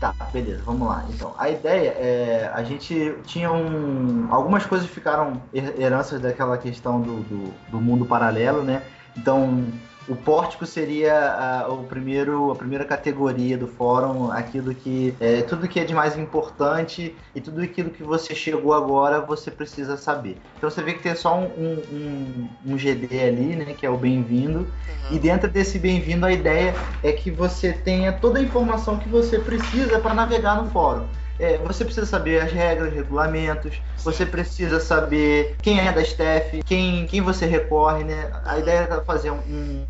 [0.00, 1.04] Tá, beleza, vamos lá.
[1.10, 2.50] Então, a ideia é.
[2.54, 4.32] A gente tinha um.
[4.32, 8.82] Algumas coisas ficaram heranças daquela questão do, do, do mundo paralelo, né?
[9.14, 9.66] Então,
[10.10, 15.68] o pórtico seria a, o primeiro, a primeira categoria do fórum, aquilo que é, tudo
[15.68, 20.36] que é de mais importante e tudo aquilo que você chegou agora você precisa saber.
[20.58, 23.96] Então você vê que tem só um, um, um GD ali, né, que é o
[23.96, 25.16] bem-vindo, uhum.
[25.16, 29.38] e dentro desse bem-vindo a ideia é que você tenha toda a informação que você
[29.38, 31.06] precisa para navegar no fórum.
[31.40, 37.06] É, você precisa saber as regras, regulamentos, você precisa saber quem é da staff, quem,
[37.06, 38.30] quem você recorre, né?
[38.44, 39.40] A ideia é fazer um,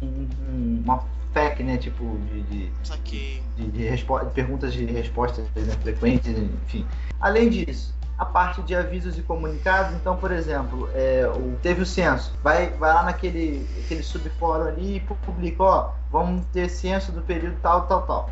[0.00, 1.76] um, uma FAQ, né?
[1.76, 2.70] Tipo, de, de,
[3.04, 5.74] de, de, de perguntas e respostas né?
[5.82, 6.86] frequentes, enfim.
[7.20, 9.94] Além disso, a parte de avisos e comunicados.
[9.96, 14.96] Então, por exemplo, é, o, teve o censo, vai, vai lá naquele aquele subfórum ali
[14.96, 18.30] e publica, ó, vamos ter censo do período tal, tal, tal.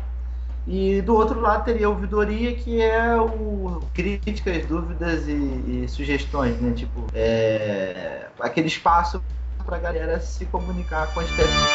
[0.71, 6.61] E do outro lado teria a ouvidoria, que é o críticas, dúvidas e, e sugestões,
[6.61, 6.73] né?
[6.75, 9.19] Tipo, é, aquele espaço
[9.65, 11.69] para a galera se comunicar com as técnicas.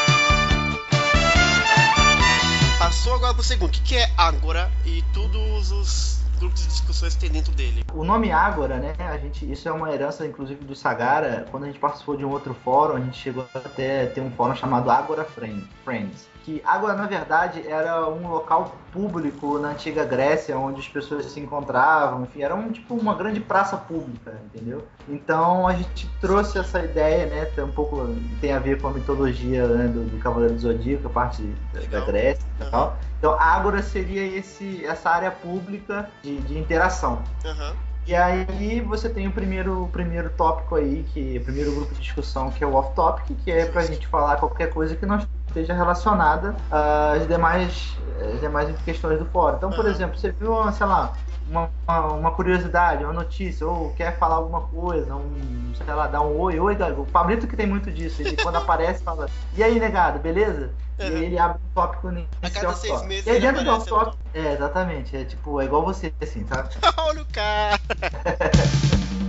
[2.79, 3.71] passou agora pro segundo.
[3.71, 7.85] O que, que é Ágora e todos os grupos de discussões que tem dentro dele?
[7.93, 8.95] O nome Ágora, né?
[9.01, 11.49] A gente, isso é uma herança, inclusive, do Sagara.
[11.51, 14.55] Quando a gente participou de um outro fórum, a gente chegou até ter um fórum
[14.55, 20.79] chamado Ágora Friends que Ágora, na verdade, era um local público na antiga Grécia, onde
[20.79, 24.87] as pessoas se encontravam, enfim, era um, tipo uma grande praça pública, entendeu?
[25.09, 28.91] Então a gente trouxe essa ideia, né, tem um pouco tem a ver com a
[28.93, 32.01] mitologia né, do, do Cavaleiro do Zodíaco, a parte Legal.
[32.01, 32.71] da Grécia e uhum.
[32.71, 32.97] tal.
[33.19, 37.23] Então Ágora seria esse, essa área pública de, de interação.
[37.43, 37.73] Uhum.
[38.07, 42.03] E aí você tem o primeiro, o primeiro tópico aí, que o primeiro grupo de
[42.03, 45.75] discussão, que é o off-topic, que é pra gente falar qualquer coisa que não esteja
[45.75, 47.97] relacionada às demais,
[48.33, 49.57] às demais questões do fórum.
[49.57, 51.13] Então, por exemplo, você viu, sei lá,
[51.49, 56.39] uma, uma, curiosidade, uma notícia, ou quer falar alguma coisa, um, sei lá, dar um
[56.39, 60.19] oi, oi, O Pablito que tem muito disso, ele quando aparece fala, e aí, negado,
[60.19, 60.71] beleza?
[60.99, 61.07] Uhum.
[61.07, 63.71] E aí ele abre um tópico nesse A cada seis meses E aí dentro do
[63.71, 66.71] off-top, é, exatamente, é tipo, é igual você, assim, sabe?
[66.97, 67.81] Olha o cara!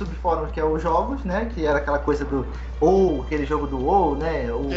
[0.00, 1.50] subfóruns que é os jogos, né?
[1.54, 2.46] Que era aquela coisa do
[2.80, 4.50] ou aquele jogo do ou, né?
[4.52, 4.68] Ou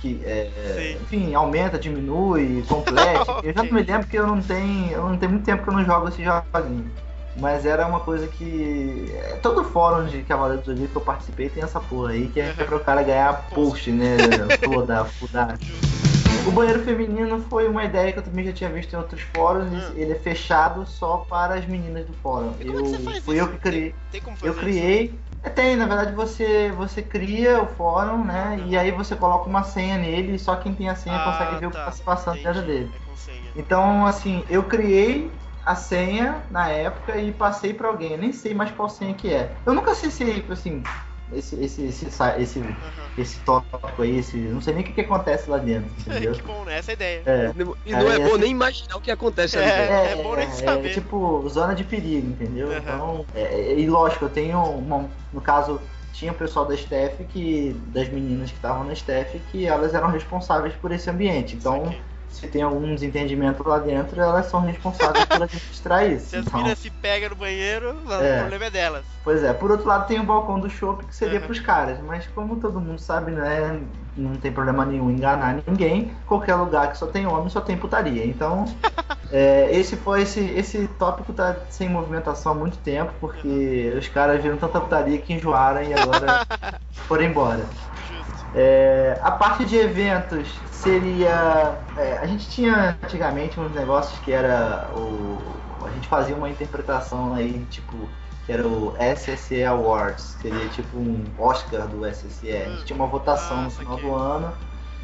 [0.00, 3.30] que é, enfim aumenta, diminui, complete.
[3.30, 3.50] okay.
[3.50, 5.68] Eu já não me lembro porque eu não tenho, eu não tenho muito tempo que
[5.68, 6.90] eu não jogo esse joguinho.
[7.36, 9.12] Mas era uma coisa que.
[9.14, 12.40] É, todo fórum de Cavaleiro do Zodíaco que eu participei tem essa porra aí, que
[12.40, 14.16] é para o cara ganhar post, né?
[14.62, 15.56] Toda, fudar.
[16.46, 19.72] O banheiro feminino foi uma ideia que eu também já tinha visto em outros fóruns.
[19.72, 19.92] Hum.
[19.96, 22.54] Ele é fechado só para as meninas do fórum.
[22.60, 23.32] E eu, fui isso?
[23.32, 23.90] eu que criei.
[23.90, 25.04] Tem, tem como fazer eu criei.
[25.04, 25.30] Isso?
[25.42, 28.58] É, tem, na verdade você, você cria o fórum, né?
[28.58, 28.68] Uhum.
[28.68, 31.54] E aí você coloca uma senha nele e só quem tem a senha ah, consegue
[31.54, 31.68] ver tá.
[31.68, 32.92] o que está se passando dentro dele.
[32.96, 35.30] É então, assim, eu criei
[35.64, 38.12] a senha na época e passei para alguém.
[38.12, 39.50] Eu nem sei mais qual senha que é.
[39.64, 40.82] Eu nunca sei se, assim,
[41.32, 42.06] esse, esse, esse,
[42.38, 42.74] esse, uhum.
[43.16, 46.32] esse tópico aí, esse, não sei nem o que, que acontece lá dentro, entendeu?
[46.32, 46.78] que bom, né?
[46.78, 47.22] Essa é ideia.
[47.26, 47.52] É.
[47.86, 49.66] E não é, é bom nem imaginar o que acontece ali.
[49.66, 50.90] É, é, é bom nem saber.
[50.90, 52.68] É, tipo, zona de perigo, entendeu?
[52.68, 52.76] Uhum.
[52.76, 55.80] Então, é, e lógico, eu tenho, uma, no caso,
[56.12, 60.10] tinha o pessoal da staff que, das meninas que estavam na staff, que elas eram
[60.10, 61.56] responsáveis por esse ambiente.
[61.56, 61.94] Então,
[62.30, 66.30] se tem algum desentendimento lá dentro, elas são responsáveis por administrar isso.
[66.30, 67.88] Se então, as minas se pegam no banheiro,
[68.22, 68.36] é.
[68.36, 69.04] o problema é delas.
[69.22, 71.46] Pois é, por outro lado tem o balcão do shopping que seria uhum.
[71.46, 73.80] pros caras, mas como todo mundo sabe, né,
[74.16, 78.24] não tem problema nenhum enganar ninguém, qualquer lugar que só tem homem só tem putaria.
[78.24, 78.64] Então,
[79.30, 83.98] é, esse foi esse, esse tópico tá sem movimentação há muito tempo, porque uhum.
[83.98, 86.46] os caras viram tanta putaria que enjoaram e agora
[87.06, 87.66] foram embora.
[88.54, 91.78] É, a parte de eventos seria.
[91.96, 95.38] É, a gente tinha antigamente uns negócios que era o.
[95.84, 97.96] A gente fazia uma interpretação aí, tipo,
[98.44, 102.50] que era o SSE Awards, seria tipo um Oscar do SSE.
[102.50, 104.52] A gente tinha uma votação no final do ano.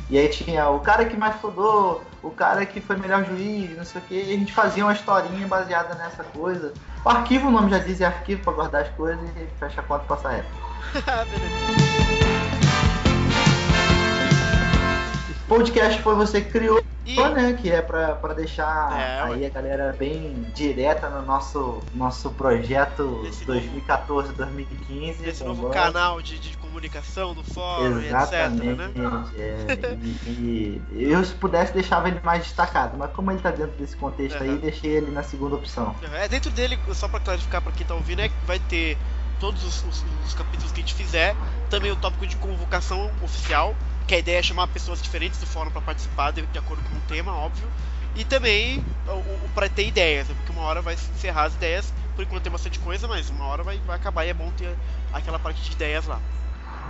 [0.09, 3.85] E aí tinha o cara que mais fodou, o cara que foi melhor juiz, não
[3.85, 6.72] sei o que, e a gente fazia uma historinha baseada nessa coisa.
[7.04, 9.85] O arquivo, o nome já diz, é arquivo para guardar as coisas e fecha a
[9.85, 10.48] conta e passa reto.
[15.48, 17.14] Podcast foi você que criou, e...
[17.14, 17.52] né?
[17.54, 23.22] Que é pra, pra deixar é, aí a galera bem direta no nosso, nosso projeto
[23.46, 25.24] 2014-2015.
[25.24, 29.24] Esse novo canal de, de comunicação do fórum Exatamente, etc, né?
[29.38, 33.78] É, e, e, eu, se pudesse, deixava ele mais destacado, mas como ele tá dentro
[33.78, 35.94] desse contexto aí, deixei ele na segunda opção.
[36.12, 38.98] É, dentro dele, só pra clarificar pra quem tá ouvindo, é que vai ter
[39.38, 41.37] todos os, os, os capítulos que a gente fizer,
[41.70, 45.70] também o tópico de convocação oficial, que a ideia é chamar pessoas diferentes do fórum
[45.70, 47.66] para participar de, de, acordo com o tema, óbvio.
[48.14, 48.84] E também
[49.54, 50.34] para ter ideias, né?
[50.38, 53.62] porque uma hora vai encerrar as ideias, por enquanto tem bastante coisa, mas uma hora
[53.62, 54.74] vai, vai acabar e é bom ter
[55.12, 56.20] aquela parte de ideias lá.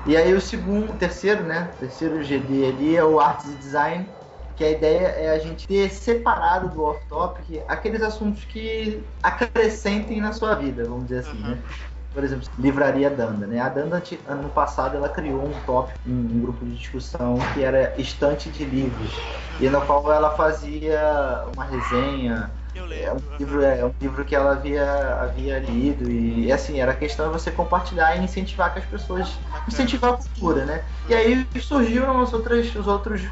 [0.06, 1.70] E aí o segundo, terceiro, né?
[1.74, 4.08] O terceiro GD ali é o Arts e Design,
[4.54, 10.32] que a ideia é a gente ter separado do off-topic aqueles assuntos que acrescentem na
[10.32, 11.50] sua vida, vamos dizer assim, uhum.
[11.50, 11.62] né?
[12.16, 13.60] Por exemplo, Livraria Danda, né?
[13.60, 17.92] A Danda, ano passado, ela criou um tópico, um, um, grupo de discussão que era
[18.00, 19.12] estante de livros,
[19.60, 22.50] e no qual ela fazia uma resenha.
[22.74, 26.94] É um livro, é um livro que ela havia, havia lido e, assim, era a
[26.94, 30.82] questão de você compartilhar e incentivar que as pessoas incentivar a cultura, né?
[31.08, 33.22] E aí surgiram as outras, os outros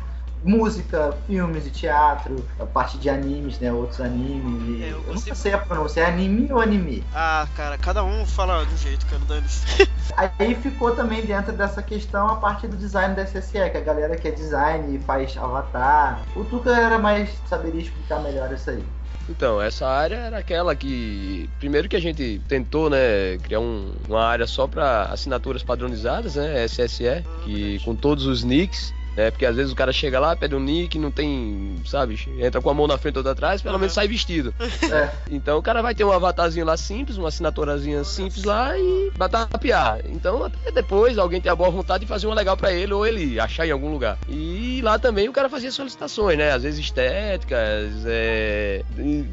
[0.45, 3.73] música, filmes e teatro, a parte de animes, né?
[3.73, 4.81] Outros animes.
[4.83, 7.05] É, eu eu nunca sei a pronúncia, é anime ou anime?
[7.13, 9.65] Ah, cara, cada um fala de um jeito, cara, dane-se.
[10.39, 14.17] Aí ficou também dentro dessa questão a parte do design da SSE, que a galera
[14.17, 16.29] que é design e faz avatar.
[16.35, 18.85] O Tuca era mais saberia explicar melhor isso aí.
[19.27, 21.51] Então, essa área era aquela que.
[21.59, 26.63] Primeiro que a gente tentou, né, criar um- uma área só para assinaturas padronizadas, né,
[26.65, 28.95] SSE, que com todos os nicks.
[29.17, 32.61] Né, porque às vezes o cara chega lá, pede um nick, não tem, sabe, entra
[32.61, 33.81] com a mão na frente ou outra atrás, pelo Uhum.
[33.81, 34.53] menos sai vestido.
[34.61, 35.11] É.
[35.31, 39.29] Então o cara vai ter um avatarzinho lá simples, uma assinaturazinha simples lá e vai
[39.29, 40.01] tapear.
[40.07, 43.07] Então até depois alguém tem a boa vontade de fazer uma legal pra ele ou
[43.07, 44.19] ele achar em algum lugar.
[44.29, 46.51] E lá também o cara fazia solicitações, né?
[46.53, 48.83] Às vezes estéticas, é...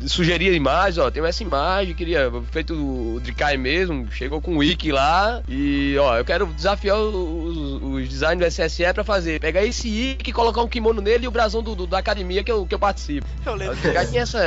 [0.08, 4.91] sugeria imagens, ó, tem essa imagem, queria feito de Kai mesmo, chegou com o wiki
[4.91, 9.39] lá e ó, eu quero desafiar os, os designs do SSE pra fazer.
[9.39, 12.51] Pegar esse wiki, colocar um kimono nele e o brasão do, do- da academia que
[12.51, 13.27] eu, que eu participo.
[13.45, 13.75] Eu lembro.
[13.77, 14.39] O cara tinha essa,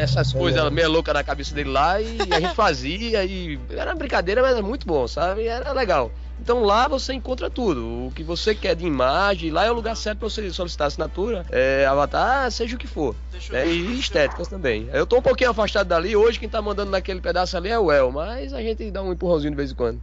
[0.00, 4.42] essas coisas meio loucas na cabeça dele lá e a gente fazia e era brincadeira,
[4.42, 5.46] mas era muito bom, sabe?
[5.46, 6.10] Era legal.
[6.40, 9.96] Então lá você encontra tudo, o que você quer de imagem, lá é o lugar
[9.96, 13.14] certo pra você solicitar assinatura, é, avatar, seja o que for.
[13.50, 13.66] Né?
[13.66, 14.88] E estéticas também.
[14.92, 17.90] Eu tô um pouquinho afastado dali, hoje quem tá mandando naquele pedaço ali é o
[17.90, 20.00] El, mas a gente dá um empurrãozinho de vez em quando.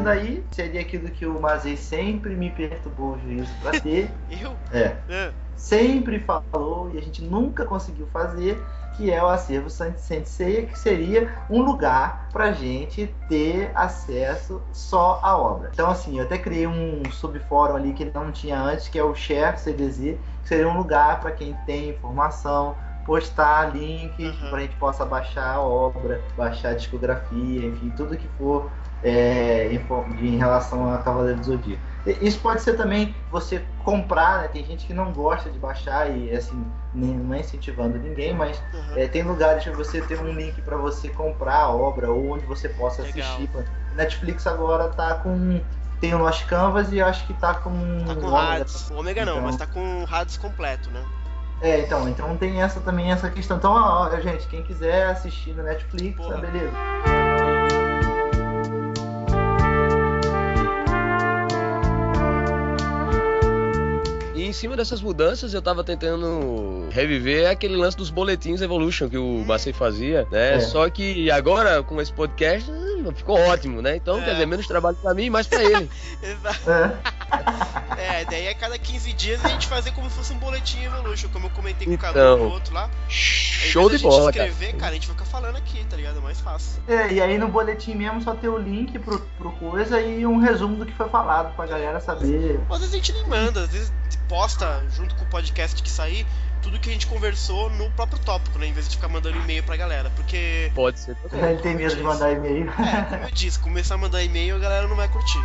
[0.00, 4.18] Seguindo aí, seria aquilo que o Mazei sempre me perturbou o juízo pra ter.
[4.28, 4.58] Eu?
[4.70, 5.02] é.
[5.08, 5.34] É.
[5.54, 10.78] sempre falou e a gente nunca conseguiu fazer, que é o acervo Sant- Sensei, que
[10.78, 15.70] seria um lugar pra gente ter acesso só à obra.
[15.72, 19.14] Então assim, eu até criei um subfórum ali que não tinha antes, que é o
[19.14, 24.48] Share CDZ, que seria um lugar para quem tem informação, postar link Uhum.
[24.48, 29.68] para a gente possa baixar a obra, baixar a discografia, enfim, tudo que for é,
[29.72, 31.82] em, em relação a Cavaleiro do Zodíaco.
[32.22, 34.48] Isso pode ser também você comprar, né?
[34.48, 38.58] Tem gente que não gosta de baixar e assim, nem- não é incentivando ninguém, mas
[38.72, 38.96] Uhum.
[38.96, 42.46] é, tem lugares que você tem um link para você comprar a obra ou onde
[42.46, 43.34] você possa Legal.
[43.34, 43.50] assistir.
[43.94, 45.60] Netflix agora tá com
[46.00, 47.70] tem o Lost Canvas e acho que tá com
[48.06, 48.34] Tá com.
[48.34, 48.88] Hades.
[48.90, 51.04] O Ômega não, Então- mas tá com o Hades completo, né?
[51.60, 53.58] É, então, então tem essa também essa questão.
[53.58, 56.36] Então, ó, ó, gente, quem quiser assistir no Netflix, Porra.
[56.36, 56.72] tá beleza.
[64.50, 69.44] Em cima dessas mudanças, eu tava tentando reviver aquele lance dos boletins Evolution que o
[69.46, 70.56] Macei fazia, né?
[70.56, 70.60] É.
[70.60, 73.96] Só que agora, com esse podcast, hum, ficou ótimo, né?
[73.96, 74.24] Então, É.
[74.24, 75.88] quer dizer, menos trabalho pra mim e mais pra ele.
[76.22, 76.70] Exato.
[76.70, 76.90] É.
[78.00, 81.28] É, daí a cada 15 dias a gente fazer como se fosse um boletim Evolution,
[81.32, 82.38] como eu comentei com o Cadu Então.
[82.46, 82.90] o outro lá.
[83.08, 84.48] Show de bola, gente cara.
[84.48, 84.90] escrever, cara.
[84.92, 86.16] a gente vai ficar falando aqui, tá ligado?
[86.18, 86.82] É mais fácil.
[86.88, 90.38] É, e aí no boletim mesmo só ter o link pro, pro coisa e um
[90.38, 92.58] resumo do que foi falado pra galera saber.
[92.70, 93.92] Às vezes a gente nem manda, às vezes
[94.40, 96.26] posta junto com o podcast que sair
[96.62, 98.68] tudo que a gente conversou no próprio tópico, né?
[98.68, 100.10] Em vez de ficar mandando e-mail pra galera.
[100.16, 101.50] Porque, Pode ser também.
[101.50, 102.70] Ele tem medo de mandar e-mail.
[102.70, 105.38] é, como eu disse, começar a mandar e-mail a galera não vai curtir.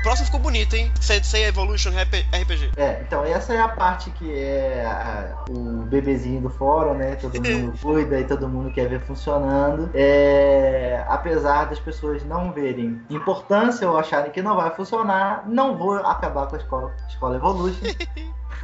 [0.00, 0.90] O próximo ficou bonito, hein?
[0.98, 2.72] Sensei Evolution RPG.
[2.76, 7.16] É, então essa é a parte que é a- o bebezinho do fórum, né?
[7.16, 9.90] Todo mundo cuida e todo mundo quer ver funcionando.
[9.92, 15.96] É, apesar das pessoas não verem importância ou acharem que não vai funcionar, não vou
[15.96, 17.84] acabar com a escola, escola Evolution.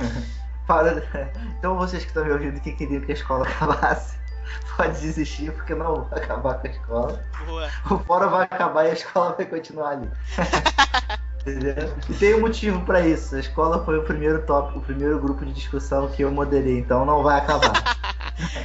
[0.66, 1.03] Para-
[1.59, 4.16] então vocês que estão me ouvindo que queriam que a escola acabasse,
[4.77, 7.25] pode desistir porque não vou acabar com a escola.
[7.44, 7.68] Boa.
[7.90, 10.11] O fórum vai acabar e a escola vai continuar ali.
[11.47, 11.75] Entendeu?
[12.09, 13.37] E tem um motivo pra isso.
[13.37, 17.07] A escola foi o primeiro tópico, o primeiro grupo de discussão que eu moderei, então
[17.07, 17.73] não vai acabar.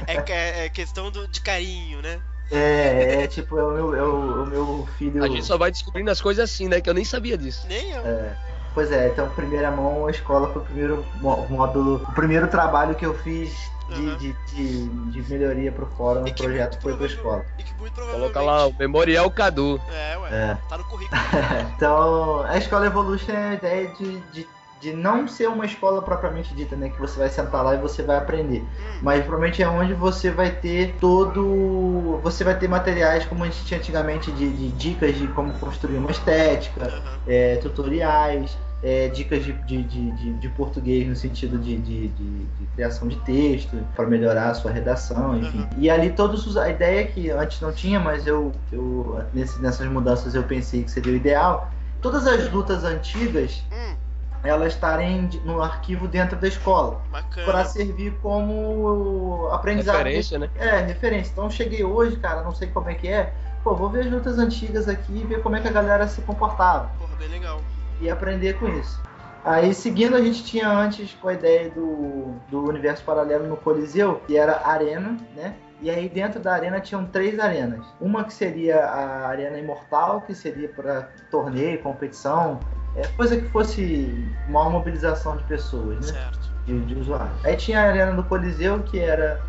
[0.06, 2.20] É, que- é questão do- de carinho, né?
[2.50, 5.24] É, é tipo, é o meu, é o, o meu filho.
[5.24, 6.80] A gente só vai descobrindo as coisas assim, né?
[6.80, 7.66] Que eu nem sabia disso.
[7.66, 8.06] Nem eu.
[8.06, 8.36] É,
[8.74, 12.94] pois é, então primeira mão a escola foi o primeiro mó- módulo, o primeiro trabalho
[12.94, 13.50] que eu fiz
[13.94, 14.16] de, Uhum.
[14.16, 14.88] de, de,
[15.22, 17.44] de melhoria pro fórum, E o projeto foi pra escola.
[17.58, 18.32] E que muito provavelmente.
[18.32, 19.80] Coloca lá o Memorial Cadu.
[19.90, 20.28] É, ué.
[20.30, 20.56] É.
[20.68, 21.20] Tá no currículo.
[21.76, 24.46] Então, a escola Evolution é a ideia de, de,
[24.80, 26.88] de não ser uma escola propriamente dita, né?
[26.90, 28.60] Que você vai sentar lá e você vai aprender.
[28.60, 32.20] Hum, Mas provavelmente é onde você vai ter todo.
[32.22, 35.96] Você vai ter materiais como a gente tinha antigamente de, de dicas de como construir
[35.98, 37.18] uma estética, aham.
[37.26, 42.46] é, tutoriais, é, dicas de, de, de, de- de português no sentido de, de, de-
[42.46, 45.58] de criação de texto para melhorar a sua redação, enfim.
[45.58, 45.68] Uhum.
[45.78, 49.86] E ali todos os, a ideia que antes não tinha, mas eu, eu nesse- nessas
[49.88, 51.70] mudanças eu pensei que seria o ideal.
[52.00, 53.94] Todas as lutas antigas Hum,
[54.42, 57.46] elas estarem no arquivo dentro da escola bacana.
[57.46, 60.50] para servir como aprendizado Referência, né?
[60.56, 61.30] é, referência.
[61.30, 63.32] Então eu cheguei hoje, cara, não sei como é que é.
[63.62, 66.20] pô, vou ver as lutas antigas aqui e ver como é que a galera se
[66.22, 66.90] comportava.
[66.98, 67.60] Porra, bem legal.
[68.00, 69.00] E aprender com isso.
[69.44, 74.20] Aí, seguindo, a gente tinha antes com a ideia do, do universo paralelo no Coliseu,
[74.26, 75.54] que era arena, né?
[75.80, 77.84] E aí dentro da arena tinham três arenas.
[78.00, 82.60] Uma que seria a arena imortal, que seria para torneio, competição,
[82.94, 86.12] é, coisa que fosse maior mobilização de pessoas, né?
[86.12, 86.52] Certo.
[86.64, 87.44] De, de usuários.
[87.44, 89.40] Aí tinha a arena do Coliseu, que era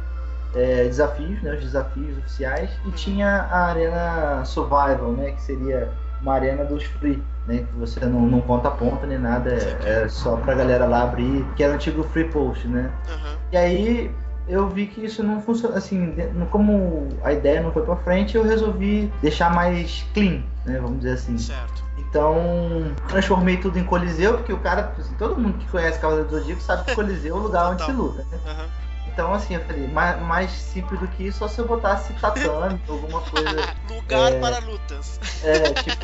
[0.55, 1.53] é, desafios, né?
[1.53, 2.71] Os desafios oficiais.
[2.87, 5.33] E tinha a arena survival, né?
[5.33, 5.91] Que seria
[6.23, 7.59] uma arena dos free, né?
[7.59, 11.45] Que você não, não conta ponta nem nada, é, é só pra galera lá abrir,
[11.55, 12.89] que era o antigo free post, né?
[13.07, 13.35] Aham.
[13.51, 14.11] E aí
[14.47, 16.15] eu vi que isso não funciona, assim,
[16.49, 20.79] como a ideia não foi pra frente, eu resolvi deixar mais clean, né?
[20.79, 21.37] Vamos dizer assim.
[21.37, 21.83] Certo.
[21.97, 26.39] Então, transformei tudo em Coliseu, porque o cara, assim, todo mundo que conhece Cavaleiro do
[26.39, 28.39] Zodíaco sabe que Coliseu é o lugar onde se luta, né?
[28.47, 28.65] Aham.
[29.13, 32.79] Então, assim, eu falei, mais, mais simples do que isso, só se eu botasse tatame,
[32.89, 33.67] alguma coisa.
[33.87, 34.39] Lugar É.
[34.39, 35.19] para lutas.
[35.43, 36.03] É, tipo,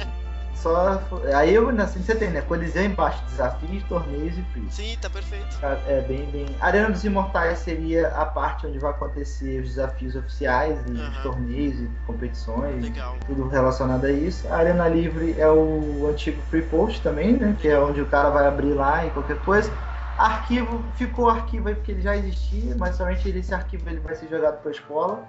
[0.53, 1.01] só.
[1.35, 2.41] Aí eu, assim, você tem, né?
[2.41, 4.67] Coliseu embaixo, desafios, torneios e free.
[4.69, 5.57] Sim, tá perfeito.
[5.87, 6.45] É bem, bem.
[6.61, 11.23] Arena dos Imortais seria a parte onde vai acontecer os desafios oficiais e os Aham.
[11.23, 13.15] torneios e competições, Legal.
[13.25, 14.47] tudo relacionado a isso.
[14.53, 17.55] A Arena Livre é o antigo Free Post também, né?
[17.59, 19.73] Que é onde o cara vai abrir lá e qualquer coisa.
[20.19, 24.27] Arquivo, ficou arquivo aí porque ele já existia, mas somente esse arquivo ele vai ser
[24.27, 25.23] jogado para a escola.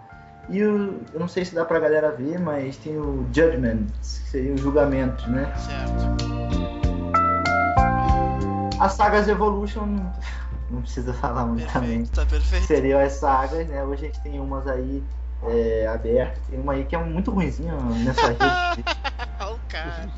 [0.48, 4.04] E o, eu não sei se dá pra galera ver, mas tem o Judgment, que
[4.04, 5.54] seria os julgamentos, né?
[5.56, 6.10] Certo.
[8.80, 10.12] As sagas Evolution, não-
[10.68, 11.98] não precisa falar muito também.
[12.04, 12.66] Perfeito, tá perfeito.
[12.66, 13.84] seriam as sagas, né?
[13.84, 15.04] Hoje a gente tem umas aí
[15.44, 18.40] é, abertas, tem uma aí que é muito ruimzinha nessa rede.
[19.38, 20.10] Olha o cara.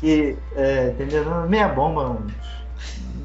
[0.00, 1.48] Que, é, entendeu?
[1.48, 2.26] Meia bomba, não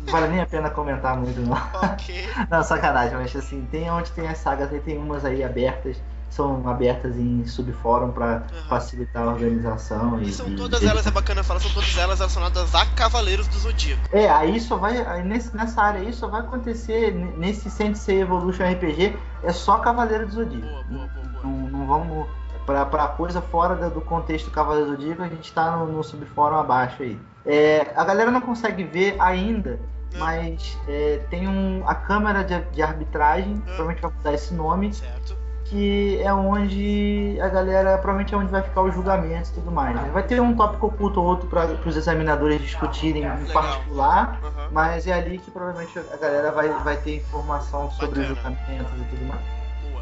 [0.10, 1.54] vale nem a pena comentar muito, não.
[1.92, 2.28] Ok.
[2.50, 5.98] Não, sacanagem, mas assim, tem onde tem as sagas aí, tem umas aí abertas,
[6.30, 10.20] são abertas em subfórum pra facilitar a organização.
[10.22, 13.48] E, E são todas e- elas, é bacana falar, são todas elas relacionadas a Cavaleiros
[13.48, 14.02] do Zodíaco.
[14.12, 14.98] É, aí só vai.
[15.06, 17.12] Aí nesse, nessa área aí só vai acontecer.
[17.38, 20.68] Nesse Sensei Evolution RPG, é só Cavaleiro do Zodíaco.
[20.68, 21.44] Boa, boa, boa, boa.
[21.44, 22.28] Não, não vamos.
[22.66, 26.58] Pra, pra coisa fora do, contexto Cavaleiro do Zodíaco, a gente tá no, no subfórum
[26.58, 27.20] abaixo aí.
[27.46, 29.80] É, a galera não consegue ver ainda,
[30.14, 30.18] É.
[30.18, 33.66] mas é, tem um, a câmera de, de arbitragem, É.
[33.66, 35.36] provavelmente vai mudar esse nome, Certo.
[35.66, 39.96] que é onde a galera, provavelmente é onde vai ficar os julgamentos e tudo mais.
[39.96, 40.10] né?
[40.14, 44.70] Vai ter um tópico oculto ou outro para os examinadores discutirem em particular, Aham.
[44.72, 49.04] mas é ali que provavelmente a galera vai, vai ter informação sobre os julgamentos e
[49.10, 49.42] tudo mais.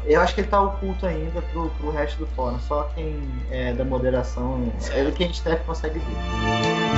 [0.04, 3.22] Eu acho que ele tá oculto ainda pro, pro resto do fórum, só quem
[3.52, 6.91] é da moderação, é gente deve consegue ver.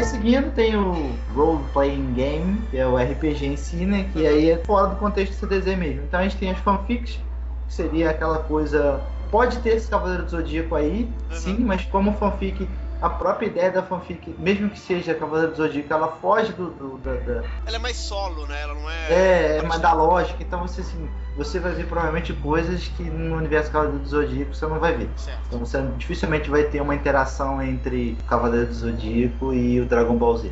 [0.00, 4.08] Aí seguindo tem o Role Playing Game, que é o RPG em si, né?
[4.14, 6.04] Que aí é fora do contexto do CDZ mesmo.
[6.04, 7.20] Então a gente tem as fanfics,
[7.68, 8.98] que seria aquela coisa.
[9.30, 11.36] Pode ter esse Cavaleiro do Zodíaco aí, Uhum.
[11.36, 12.66] sim, mas como fanfic,
[13.00, 16.70] a própria ideia da fanfic, mesmo que seja Cavaleiro do Zodíaco, ela foge do.
[16.70, 18.60] do- da, da- Ela é mais solo, né?
[18.62, 19.12] Ela não é.
[19.12, 23.36] é, é mais da lógica, então você assim, você vai ver provavelmente coisas que no
[23.36, 25.08] universo Cavaleiro do Zodíaco você não vai ver.
[25.16, 25.40] Certo.
[25.46, 30.16] Então você dificilmente vai ter uma interação entre o Cavaleiro do Zodíaco e o Dragon
[30.16, 30.50] Ball Z.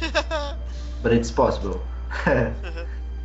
[1.02, 1.80] But it's possible.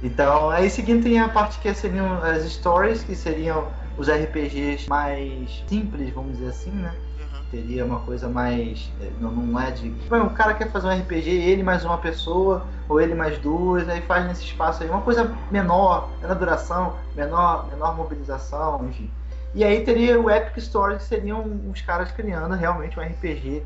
[0.02, 5.64] então, aí seguindo tem a parte que seriam as stories, que seriam os RPGs mais
[5.68, 6.94] simples, vamos dizer assim, né?
[7.34, 7.40] Uhum.
[7.52, 8.92] Teria uma coisa mais.
[9.02, 9.94] eh, Não, não é de.
[10.10, 14.02] O cara quer fazer um RPG, ele mais uma pessoa, ou ele mais duas, aí
[14.02, 14.90] faz nesse espaço aí.
[14.90, 19.10] Uma coisa menor, menor duração, menor, menor mobilização, enfim.
[19.56, 23.64] E aí teria o Epic Story, que seriam os caras criando realmente um RPG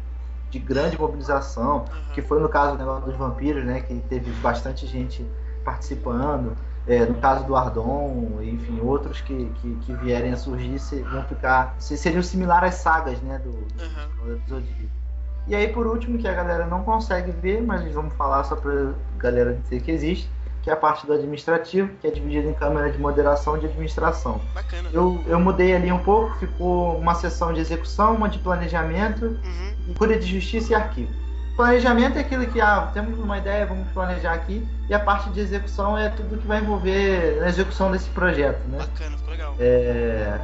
[0.49, 1.85] de grande mobilização, Uhum.
[2.13, 3.81] que foi no caso do negócio dos vampiros, né?
[3.81, 5.25] Que teve bastante gente
[5.63, 6.55] participando.
[6.87, 10.77] É, no caso do Ardon, enfim, outros que, que, que vierem a surgir
[11.11, 11.75] vão ficar.
[11.79, 13.39] se- seriam similares às sagas, né?
[13.43, 14.37] Do, Uhum.
[14.37, 14.81] Do Zodíaco.
[15.47, 18.91] E aí, por último, que a galera não consegue ver, mas vamos falar só pra
[19.17, 20.29] galera dizer que existe,
[20.61, 23.65] que é a parte do administrativo, que é dividida em câmera de moderação e de
[23.67, 24.41] administração.
[24.53, 24.89] Bacana.
[24.91, 29.73] Eu, eu mudei ali um pouco, ficou uma seção de execução, uma de planejamento, Uhum.
[29.89, 31.11] e cura de justiça e arquivo.
[31.57, 35.39] Planejamento é aquilo que, ah, temos uma ideia, vamos planejar aqui, e a parte de
[35.39, 38.77] execução é tudo que vai envolver na execução desse projeto, né?
[38.77, 39.55] Bacana, ficou legal.
[39.59, 40.37] É,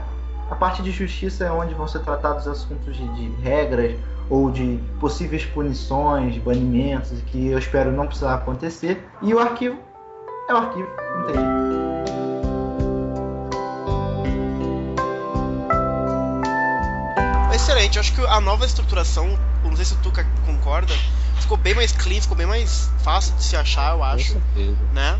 [0.49, 3.95] a parte de justiça é onde vão ser tratados assuntos de, de regras
[4.27, 9.07] ou de possíveis punições, banimentos, que eu espero não precisar acontecer.
[9.21, 9.77] E o arquivo
[10.49, 11.63] é o arquivo, não tem jeito.
[17.53, 19.37] Excelente, eu acho que a nova estruturação,
[19.73, 20.93] não sei se o Tuca concorda,
[21.39, 24.39] ficou bem mais clean, ficou bem mais fácil de se achar, eu acho,
[24.93, 25.19] né?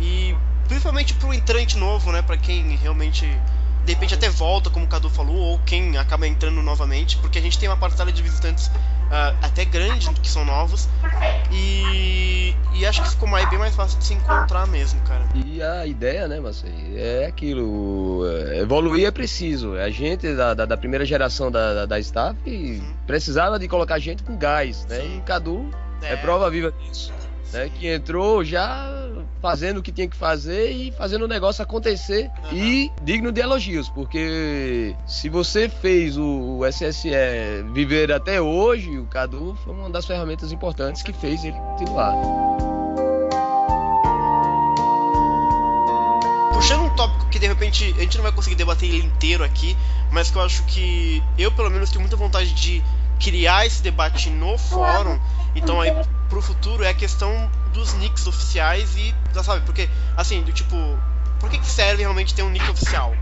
[0.00, 0.36] E
[0.66, 3.26] principalmente pro entrante novo, né, para quem realmente
[3.84, 7.42] de repente até volta, como o Cadu falou, ou quem acaba entrando novamente, porque a
[7.42, 8.70] gente tem uma parcela de visitantes
[9.12, 10.88] uh, até grande que são novos
[11.52, 15.22] e, e acho que ficou mais, bem mais fácil de se encontrar mesmo, cara.
[15.34, 16.64] E a ideia, né, mas
[16.96, 19.74] é aquilo, é, evoluir é preciso.
[19.74, 22.94] A gente da, da, da primeira geração da, da, da staff uhum.
[23.06, 24.96] precisava de colocar gente com gás, né?
[24.96, 25.18] Sim.
[25.18, 25.70] E Cadu
[26.02, 27.12] é, é prova viva disso
[27.52, 28.90] né, que entrou já
[29.40, 32.56] fazendo o que tinha que fazer e fazendo o negócio acontecer uhum.
[32.56, 37.10] e digno de elogios, porque se você fez o, o SSE
[37.72, 42.14] viver até hoje, o Cadu foi uma das ferramentas importantes que fez ele continuar.
[46.62, 49.76] puxando um tópico que de repente a gente não vai conseguir debater ele inteiro aqui,
[50.12, 52.80] mas que eu acho que eu pelo menos tenho muita vontade de
[53.18, 55.18] criar esse debate no fórum.
[55.56, 55.92] Então aí
[56.32, 59.14] pro futuro é a questão dos nicks oficiais e,
[59.44, 60.74] sabe, porque, assim, do tipo,
[61.38, 63.14] por que, que serve realmente ter um nick oficial?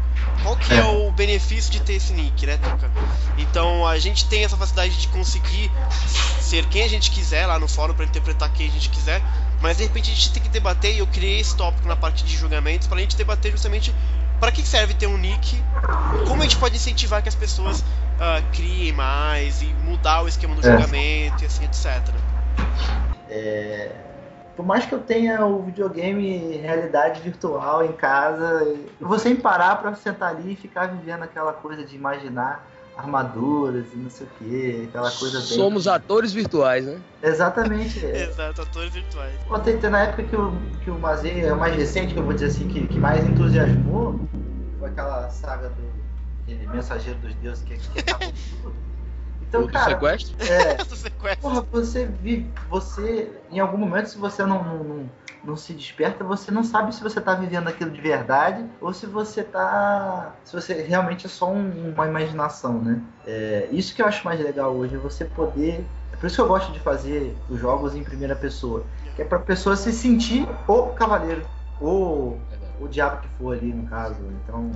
[0.45, 2.89] Qual que é o benefício de ter esse nick, né, Tuca?
[3.37, 5.73] Então a gente tem essa facilidade de conseguir
[6.41, 9.21] ser quem a gente quiser lá no fórum para interpretar quem a gente quiser,
[9.61, 12.23] mas de repente a gente tem que debater, e eu criei esse tópico na parte
[12.23, 13.93] de julgamentos para a gente debater justamente
[14.39, 15.61] para que serve ter um nick,
[16.29, 20.55] como a gente pode incentivar que as pessoas uh, criem mais e mudar o esquema
[20.55, 20.71] do é.
[20.71, 22.15] julgamento e assim, etc.
[23.29, 23.91] É,
[24.57, 28.63] por mais que eu tenha o videogame realidade virtual em casa,
[29.01, 33.87] eu vou sempre parar para sentar ali e ficar vivendo aquela coisa de imaginar armaduras
[33.95, 35.49] e não sei o que, aquela coisa bem...
[35.49, 37.01] Somos atores virtuais, né?
[37.23, 38.05] Exatamente.
[38.05, 39.35] Exato, atores virtuais.
[39.51, 40.53] Ontem, na época que o,
[40.85, 43.25] que o Mazei é o mais recente, que eu vou dizer assim, que, que mais
[43.27, 44.21] entusiasmou,
[44.79, 48.33] foi aquela saga do Mensageiro dos Deuses que, que acabou
[48.63, 48.90] tudo.
[49.51, 50.37] Então, do cara, sequestro?
[50.41, 51.43] É, do sequestro.
[51.43, 55.11] Porra, você vive, você, em algum momento, se você não, não, não,
[55.43, 59.07] não, se desperta, você não sabe se você tá vivendo aquilo de verdade ou se
[59.07, 63.03] você tá, se você realmente é só um, uma imaginação, né?
[63.27, 66.43] É, isso que eu acho mais legal hoje, é você poder é por isso que
[66.43, 68.85] eu gosto de fazer os jogos em primeira pessoa,
[69.17, 71.45] que é para pessoa se sentir o cavaleiro,
[71.81, 72.39] ou
[72.81, 74.17] o diabo que for ali no caso.
[74.43, 74.71] Então,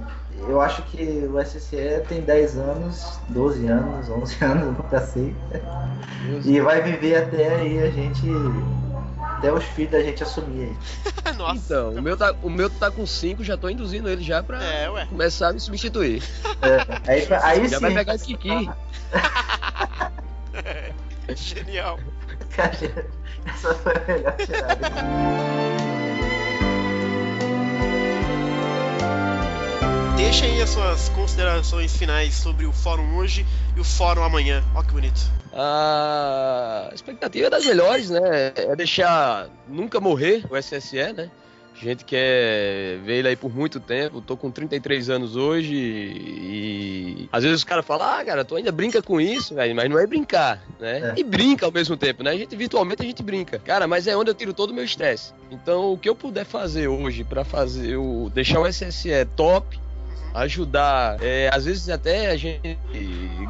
[0.47, 5.35] eu acho que o SSE tem 10 anos, 12 anos, 11 anos, nunca sei.
[6.45, 8.27] E vai viver até aí a gente.
[9.39, 10.77] Até os filhos da gente assumir aí.
[11.37, 11.61] Nossa.
[11.65, 14.63] Então, o meu, tá, o meu tá com 5, já tô induzindo ele já pra
[14.63, 16.23] é, começar a me substituir.
[16.63, 17.83] É, aí, aí já sim.
[17.83, 18.71] vai pegar esse Kiki.
[21.35, 21.99] Genial.
[22.55, 22.71] Cara,
[23.47, 25.74] essa foi a melhor tirada.
[30.25, 33.45] Deixa aí as suas considerações finais sobre o fórum hoje
[33.77, 34.65] e o fórum amanhã.
[34.75, 35.21] Ó que bonito.
[35.53, 38.53] A expectativa é das melhores, né?
[38.57, 41.31] É deixar nunca morrer o SSE, né?
[41.77, 44.23] A gente quer ver ele aí por muito tempo.
[44.23, 48.73] Tô com 33 anos hoje e às vezes os caras falam: "Ah, cara, tu ainda
[48.73, 51.13] brinca com isso, velho", mas não é brincar, né?
[51.15, 51.21] É.
[51.21, 52.31] E brinca ao mesmo tempo, né?
[52.31, 53.59] A gente virtualmente a gente brinca.
[53.59, 55.35] Cara, mas é onde eu tiro todo o meu estresse.
[55.51, 59.84] Então, o que eu puder fazer hoje para fazer o deixar o SSE top
[60.35, 61.17] ajudar.
[61.23, 62.79] É, às vezes até a gente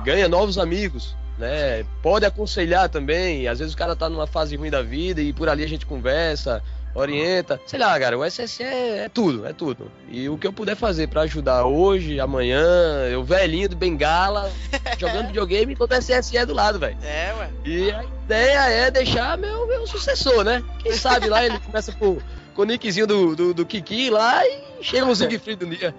[0.04, 1.16] ganha novos amigos.
[1.38, 1.84] Né?
[2.02, 3.48] Pode aconselhar também.
[3.48, 5.84] Às vezes o cara tá numa fase ruim da vida e por ali a gente
[5.84, 6.62] conversa,
[6.94, 7.60] orienta.
[7.66, 9.90] Sei lá, cara, o SSE é, é tudo, é tudo.
[10.08, 12.62] E o que eu puder fazer para ajudar hoje, amanhã,
[13.10, 14.52] eu velhinho do Bengala,
[14.96, 16.96] jogando videogame enquanto o SSE é do lado, velho.
[17.02, 17.50] É, ué.
[17.64, 20.62] E a ideia é deixar meu, meu sucessor, né?
[20.80, 22.22] Quem sabe lá ele começa por
[22.54, 25.94] com o nickzinho do, do, do Kiki lá e chega um Zig Free do dia.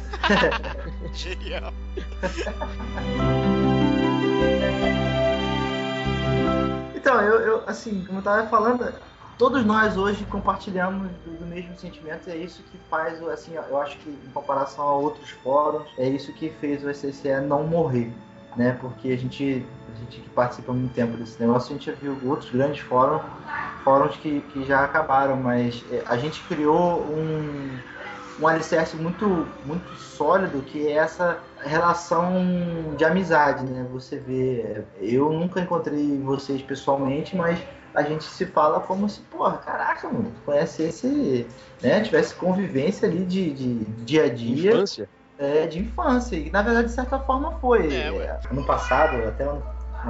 [1.14, 1.74] Genial.
[6.96, 8.94] Então, eu, eu, assim, como eu tava falando,
[9.38, 13.82] todos nós hoje compartilhamos do, do, mesmo sentimento e é isso que faz, assim, eu
[13.82, 18.12] acho que em comparação a outros fóruns, é isso que fez o SCCE não morrer,
[18.56, 18.78] né?
[18.80, 21.94] Porque a gente, a gente que participa há muito tempo desse negócio, a gente já
[21.94, 23.24] viu outros grandes fóruns
[23.84, 27.78] fóruns que, que já acabaram, mas é, a gente criou um,
[28.40, 32.34] um alicerce muito, muito sólido que é essa relação
[32.98, 33.86] de amizade, né?
[33.92, 37.60] Você vê, eu nunca encontrei vocês pessoalmente, mas
[37.94, 41.48] a gente se fala como se, porra, caraca, mano, conhecesse,
[41.82, 42.02] né?
[42.02, 43.74] Tivesse convivência ali de, de
[44.04, 44.72] dia a dia.
[44.74, 45.10] Infância.
[45.38, 46.36] É, de infância.
[46.36, 47.94] E na verdade, de certa forma, foi.
[47.94, 49.64] É, ano passado, até ano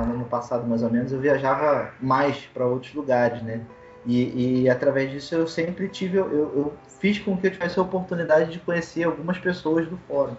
[0.04, 3.62] no ano passado mais ou menos, eu viajava mais para outros lugares, né?
[4.06, 7.82] E, e, através disso eu sempre tive, eu, eu, fiz com que eu tivesse a
[7.82, 10.36] oportunidade de conhecer algumas pessoas do fórum.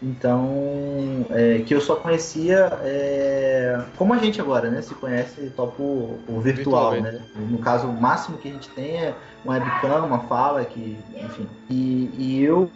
[0.00, 4.80] Então, é, que eu só conhecia é, como a gente agora, né?
[4.80, 5.82] Se conhece topo
[6.28, 7.20] o virtual, né?
[7.34, 11.48] No caso, o máximo que a gente tem é uma webcam, uma fala, que, enfim.
[11.68, 12.70] E, e eu.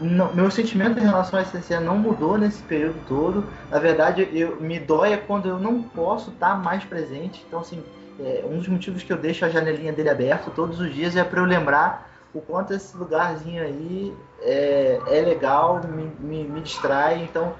[0.00, 3.44] Não, meu sentimento em relação à SCC não mudou nesse período todo.
[3.68, 7.44] Na verdade, eu, me dói é quando eu não posso estar mais presente.
[7.48, 7.82] Então, assim,
[8.20, 11.24] é, um dos motivos que eu deixo a janelinha dele aberta todos os dias é
[11.24, 17.22] para eu lembrar o quanto esse lugarzinho aí é, é legal, me, me, me, distrai.
[17.22, 17.54] Então,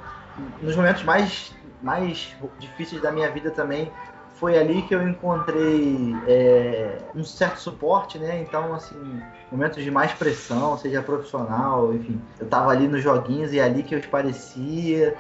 [0.61, 3.91] nos momentos mais, mais difíceis da minha vida também,
[4.35, 8.43] foi ali que eu encontrei é, um certo suporte, né?
[8.43, 13.59] Então, assim, momentos de mais pressão, seja profissional, enfim, eu tava ali nos joguinhos e
[13.59, 15.17] é ali que eu esparecia.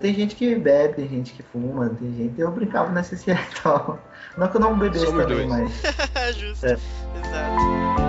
[0.00, 2.40] Tem gente que bebe, tem gente que fuma, tem gente.
[2.40, 3.98] Eu brincava nessa e tal.
[4.36, 5.72] Não que eu não bebesse Somos também, dois.
[5.82, 6.36] mas.
[6.36, 6.66] Justo.
[6.66, 6.72] É.
[6.72, 8.04] Exato.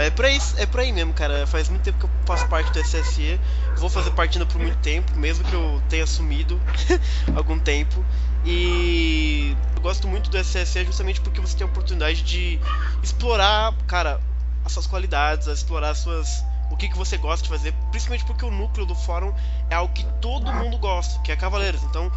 [0.00, 1.46] é por, aí, é por aí mesmo, cara.
[1.46, 3.38] Faz muito tempo que eu faço parte do SSE.
[3.76, 6.60] Vou fazer parte ainda por muito tempo, mesmo que eu tenha sumido
[7.36, 8.04] algum tempo.
[8.44, 12.58] E eu gosto muito do SSE justamente porque você tem a oportunidade de
[13.02, 14.20] explorar, cara,
[14.64, 18.44] as suas qualidades, explorar as suas o que, que você gosta de fazer, principalmente porque
[18.44, 19.32] o núcleo do fórum
[19.68, 21.82] é algo que todo mundo gosta, que é Cavaleiros.
[21.82, 22.10] Então,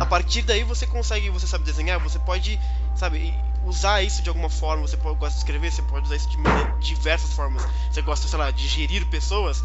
[0.00, 2.58] a partir daí você consegue, você sabe desenhar, você pode,
[2.96, 3.34] sabe,
[3.64, 6.36] usar isso de alguma forma, você pode, gosta de escrever, você pode usar isso de
[6.80, 7.64] diversas formas.
[7.90, 9.62] Você gosta, sei lá, de gerir pessoas,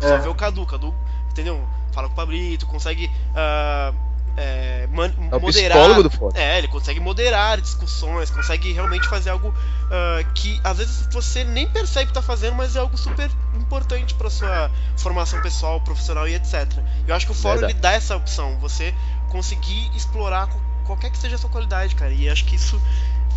[0.00, 0.18] você é.
[0.18, 0.94] vê o Cadu, Cadu,
[1.30, 1.66] entendeu?
[1.92, 4.07] Fala com o Pablito, consegue uh,
[4.38, 6.02] é, man, é moderar.
[6.02, 6.36] Do fórum.
[6.36, 11.68] é, ele consegue moderar discussões, consegue realmente fazer algo uh, que às vezes você nem
[11.68, 16.34] percebe que está fazendo, mas é algo super importante para sua formação pessoal, profissional e
[16.34, 16.72] etc.
[17.06, 18.94] Eu acho que o fórum ele dá essa opção, você
[19.28, 20.48] conseguir explorar
[20.84, 22.12] qualquer que seja a sua qualidade, cara.
[22.12, 22.80] E acho que isso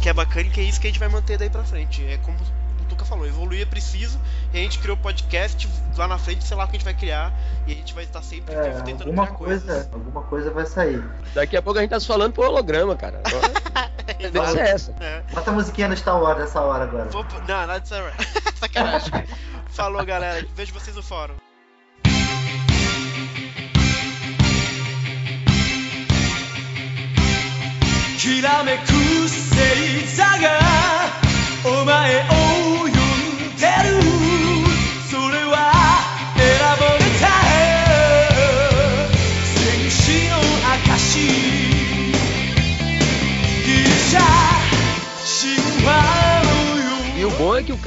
[0.01, 2.05] que é bacana e que é isso que a gente vai manter daí pra frente.
[2.05, 2.60] É como o
[2.90, 4.18] Tuca falou, evoluir é preciso,
[4.52, 6.94] e a gente criou podcast, lá na frente, sei lá o que a gente vai
[6.94, 7.32] criar,
[7.66, 9.92] e a gente vai estar sempre é, tentando alguma coisa, coisas.
[9.92, 11.02] Alguma coisa vai sair.
[11.34, 13.22] Daqui a pouco a gente tá se falando por holograma, cara.
[14.32, 14.94] Deixa é essa.
[15.00, 15.22] É.
[15.32, 17.06] Bota a musiquinha no Star Wars nessa hora agora.
[17.06, 18.16] Vou, não, nada de Star Wars.
[18.54, 19.12] Sacanagem.
[19.68, 20.46] Falou, galera.
[20.54, 21.34] Vejo vocês no fórum.
[28.26, 30.59] きらめく星座が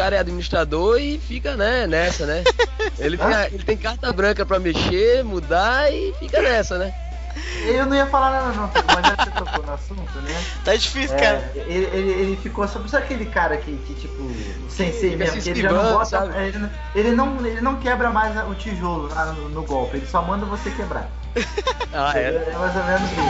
[0.04, 2.44] cara é administrador e fica né, nessa, né?
[2.98, 6.92] Ele tem, ele tem carta branca pra mexer, mudar e fica nessa, né?
[7.66, 10.44] Eu não ia falar nada não, mas já você tocou no assunto, né?
[10.64, 11.52] Tá difícil, é, cara.
[11.54, 12.68] Ele, ele, ele ficou.
[12.68, 14.30] Sabe, sabe aquele cara que, que tipo,
[14.68, 16.30] sensei mesmo, que ele já não bota.
[16.36, 20.22] Ele, ele, não, ele não quebra mais o tijolo lá no, no golpe, ele só
[20.22, 21.10] manda você quebrar.
[21.96, 22.26] Ah, é?
[22.26, 23.20] É mais ou menos isso.